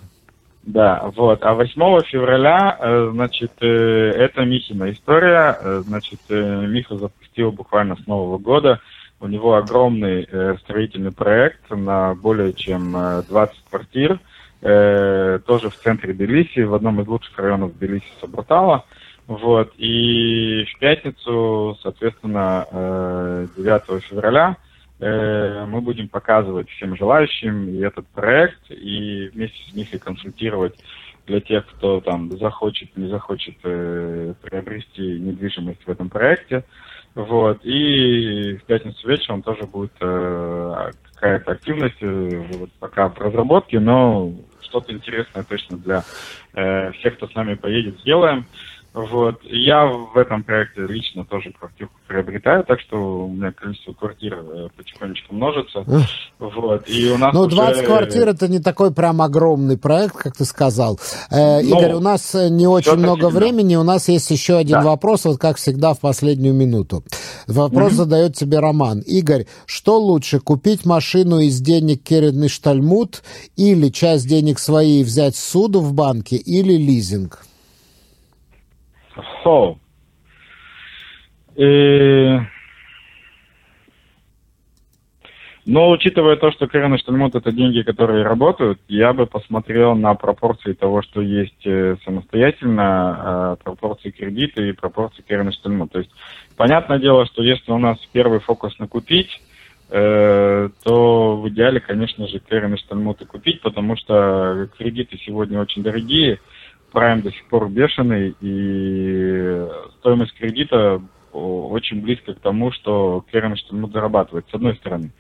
Да, 0.63 1.11
вот. 1.15 1.43
А 1.43 1.53
8 1.53 2.01
февраля, 2.03 2.77
э, 2.79 3.09
значит, 3.11 3.51
э, 3.59 3.67
это 3.67 4.45
Михина 4.45 4.91
история. 4.91 5.57
Э, 5.59 5.83
значит, 5.85 6.19
Миха 6.29 6.95
запустил 6.97 7.51
буквально 7.51 7.97
с 7.97 8.07
Нового 8.07 8.37
года. 8.37 8.79
У 9.19 9.27
него 9.27 9.55
огромный 9.55 10.27
строительный 10.63 11.13
проект 11.13 11.69
на 11.69 12.13
более 12.13 12.51
чем 12.51 12.91
20 13.29 13.55
квартир. 13.69 14.19
Тоже 14.59 15.69
в 15.69 15.75
центре 15.81 16.13
Тбилиси, 16.13 16.59
в 16.59 16.73
одном 16.73 16.99
из 16.99 17.07
лучших 17.07 17.37
районов 17.37 17.73
Тбилиси 17.77 18.03
Сабратала. 18.19 18.83
Вот. 19.27 19.73
И 19.77 20.65
в 20.65 20.79
пятницу, 20.79 21.77
соответственно, 21.81 22.67
9 23.57 24.03
февраля 24.03 24.57
Э, 25.03 25.65
мы 25.65 25.81
будем 25.81 26.07
показывать 26.07 26.69
всем 26.69 26.95
желающим 26.95 27.83
этот 27.83 28.07
проект 28.07 28.61
и 28.69 29.29
вместе 29.33 29.57
с 29.69 29.73
Михой 29.75 29.99
консультировать 29.99 30.75
для 31.27 31.41
тех, 31.41 31.65
кто 31.65 31.99
там 31.99 32.31
захочет, 32.37 32.95
не 32.95 33.09
захочет 33.09 33.55
э, 33.63 34.33
приобрести 34.41 35.19
недвижимость 35.19 35.85
в 35.85 35.89
этом 35.89 36.09
проекте. 36.09 36.63
Вот. 37.15 37.59
И 37.65 38.55
в 38.55 38.63
пятницу 38.63 39.07
вечером 39.07 39.41
тоже 39.41 39.63
будет 39.63 39.91
э, 39.99 40.91
какая-то 41.15 41.51
активность, 41.51 42.01
э, 42.01 42.45
вот, 42.53 42.69
пока 42.79 43.09
в 43.09 43.17
разработке, 43.19 43.81
но 43.81 44.31
что-то 44.61 44.93
интересное 44.93 45.43
точно 45.43 45.77
для 45.77 46.03
э, 46.53 46.91
всех, 46.93 47.17
кто 47.17 47.27
с 47.27 47.35
нами 47.35 47.55
поедет, 47.55 47.99
сделаем. 47.99 48.45
Вот. 48.93 49.41
Я 49.43 49.85
в 49.87 50.15
этом 50.15 50.43
проекте 50.43 50.85
лично 50.85 51.25
тоже 51.25 51.51
квартирку 51.51 51.93
приобретаю, 52.07 52.63
так 52.63 52.79
что 52.79 53.25
у 53.25 53.27
меня 53.27 53.51
количество 53.51 53.93
квартир 53.93 54.35
э, 54.35 54.67
потихонечку 54.77 55.33
множится. 55.33 55.83
Вот. 56.37 56.87
И 56.87 57.09
у 57.09 57.17
нас 57.17 57.33
ну, 57.33 57.47
20 57.47 57.77
уже... 57.77 57.85
квартир 57.85 58.27
это 58.27 58.47
не 58.47 58.59
такой 58.59 58.93
прям 58.93 59.21
огромный 59.21 59.77
проект, 59.79 60.15
как 60.15 60.35
ты 60.35 60.45
сказал. 60.45 60.99
Э, 61.31 61.61
ну, 61.61 61.79
Игорь, 61.79 61.93
у 61.93 61.99
нас 62.01 62.35
э, 62.35 62.49
не 62.49 62.67
очень 62.67 62.97
много 62.97 63.29
времени, 63.29 63.75
у 63.75 63.83
нас 63.83 64.09
есть 64.09 64.29
еще 64.29 64.57
один 64.57 64.81
да. 64.81 64.83
вопрос, 64.83 65.25
вот 65.25 65.39
как 65.39 65.57
всегда 65.57 65.95
в 65.95 65.99
последнюю 65.99 66.53
минуту. 66.53 67.03
Вопрос 67.47 67.93
mm-hmm. 67.93 67.95
задает 67.95 68.35
тебе 68.35 68.59
Роман. 68.59 68.99
Игорь, 68.99 69.47
что 69.65 69.99
лучше, 69.99 70.39
купить 70.39 70.85
машину 70.85 71.39
из 71.39 71.59
денег 71.61 72.03
Кередный 72.03 72.47
Штальмут 72.47 73.23
или 73.55 73.89
часть 73.89 74.27
денег 74.27 74.59
свои 74.59 75.03
взять 75.03 75.35
суду 75.35 75.79
в 75.79 75.93
банке 75.93 76.35
или 76.35 76.73
лизинг? 76.73 77.43
So. 79.43 79.77
И... 81.55 82.39
Но 85.65 85.91
учитывая 85.91 86.35
то, 86.35 86.51
что 86.51 86.67
Крен 86.67 86.93
и 86.93 86.97
Штальмут 86.97 87.35
это 87.35 87.53
деньги, 87.53 87.83
которые 87.83 88.23
работают, 88.23 88.79
я 88.89 89.13
бы 89.13 89.25
посмотрел 89.25 89.95
на 89.95 90.13
пропорции 90.13 90.73
того, 90.73 91.01
что 91.01 91.21
есть 91.21 91.65
э, 91.65 91.95
самостоятельно, 92.03 93.55
э, 93.59 93.63
пропорции 93.63 94.11
кредита 94.11 94.61
и 94.61 94.73
пропорции 94.73 95.23
Крен 95.25 95.47
и 95.47 95.53
Штальмут. 95.53 95.93
То 95.93 95.99
есть, 95.99 96.11
понятное 96.57 96.99
дело, 96.99 97.25
что 97.27 97.41
если 97.43 97.71
у 97.71 97.77
нас 97.77 97.97
первый 98.11 98.41
фокус 98.41 98.77
на 98.77 98.89
купить, 98.89 99.41
э, 99.89 100.69
то 100.83 101.37
в 101.37 101.47
идеале, 101.47 101.79
конечно 101.79 102.27
же, 102.27 102.41
Штальмут 102.77 103.21
и 103.21 103.25
купить, 103.25 103.61
потому 103.61 103.95
что 103.95 104.67
кредиты 104.77 105.17
сегодня 105.17 105.61
очень 105.61 105.81
дорогие, 105.81 106.39
прайм 106.93 107.21
до 107.21 107.31
сих 107.31 107.45
пор 107.47 107.69
бешеный, 107.69 108.35
и 108.39 109.67
стоимость 109.99 110.33
кредита 110.37 111.01
очень 111.33 112.01
близко 112.01 112.33
к 112.33 112.39
тому, 112.39 112.71
что 112.71 113.25
Керен 113.31 113.57
Штальмут 113.57 113.91
зарабатывает, 113.91 114.45
с 114.49 114.53
одной 114.53 114.75
стороны. 114.75 115.11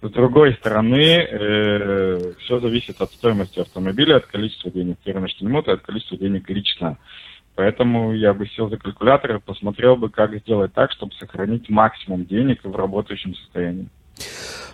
С 0.00 0.10
другой 0.10 0.54
стороны, 0.54 1.26
э, 1.28 2.32
все 2.38 2.60
зависит 2.60 3.00
от 3.00 3.10
стоимости 3.10 3.60
автомобиля, 3.60 4.16
от 4.16 4.26
количества 4.26 4.70
денег 4.70 4.96
Керена 5.04 5.28
Штальмута, 5.28 5.72
от 5.72 5.82
количества 5.82 6.16
денег 6.16 6.48
лично. 6.48 6.96
Поэтому 7.56 8.14
я 8.14 8.32
бы 8.32 8.46
сел 8.46 8.70
за 8.70 8.76
калькулятор 8.76 9.36
и 9.36 9.40
посмотрел 9.40 9.96
бы, 9.96 10.08
как 10.08 10.34
сделать 10.38 10.72
так, 10.72 10.92
чтобы 10.92 11.12
сохранить 11.14 11.68
максимум 11.68 12.24
денег 12.24 12.60
в 12.62 12.74
работающем 12.74 13.34
состоянии. 13.34 13.88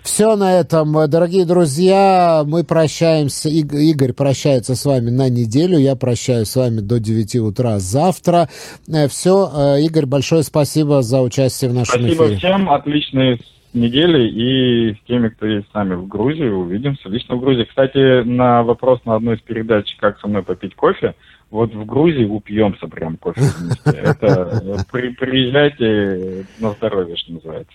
Все 0.04 0.36
на 0.36 0.60
этом, 0.60 0.92
дорогие 1.08 1.46
друзья, 1.46 2.44
мы 2.46 2.62
прощаемся. 2.62 3.48
Игорь 3.48 4.12
прощается 4.12 4.74
с 4.74 4.84
вами 4.84 5.08
на 5.08 5.30
неделю, 5.30 5.78
я 5.78 5.96
прощаюсь 5.96 6.48
с 6.48 6.56
вами 6.56 6.80
до 6.80 7.00
9 7.00 7.36
утра 7.36 7.78
завтра. 7.78 8.50
Э, 8.86 9.08
Все, 9.08 9.50
э, 9.50 9.80
Игорь, 9.80 10.04
большое 10.04 10.42
спасибо 10.42 11.00
за 11.00 11.22
участие 11.22 11.70
в 11.70 11.74
нашем 11.74 12.02
спасибо 12.02 12.26
эфире. 12.26 12.38
Спасибо 12.38 12.54
всем, 12.58 12.70
отличной 12.70 13.40
недели 13.72 14.28
и 14.28 14.94
с 14.94 15.06
теми, 15.06 15.30
кто 15.30 15.46
есть 15.46 15.70
с 15.70 15.74
нами 15.74 15.94
в 15.94 16.06
Грузии, 16.06 16.48
увидимся 16.48 17.08
лично 17.08 17.36
в 17.36 17.40
Грузии. 17.40 17.64
Кстати, 17.64 18.24
на 18.24 18.62
вопрос 18.62 19.00
на 19.06 19.14
одной 19.14 19.36
из 19.36 19.40
передач, 19.40 19.96
как 19.98 20.20
со 20.20 20.28
мной 20.28 20.42
попить 20.42 20.74
кофе, 20.74 21.14
вот 21.50 21.74
в 21.74 21.86
Грузии 21.86 22.26
упьемся 22.26 22.88
прям 22.88 23.16
кофе 23.16 23.40
вместе. 23.40 24.00
Это 24.02 24.62
э, 24.92 25.10
приезжайте 25.18 26.44
на 26.60 26.72
здоровье, 26.72 27.16
что 27.16 27.32
называется. 27.32 27.74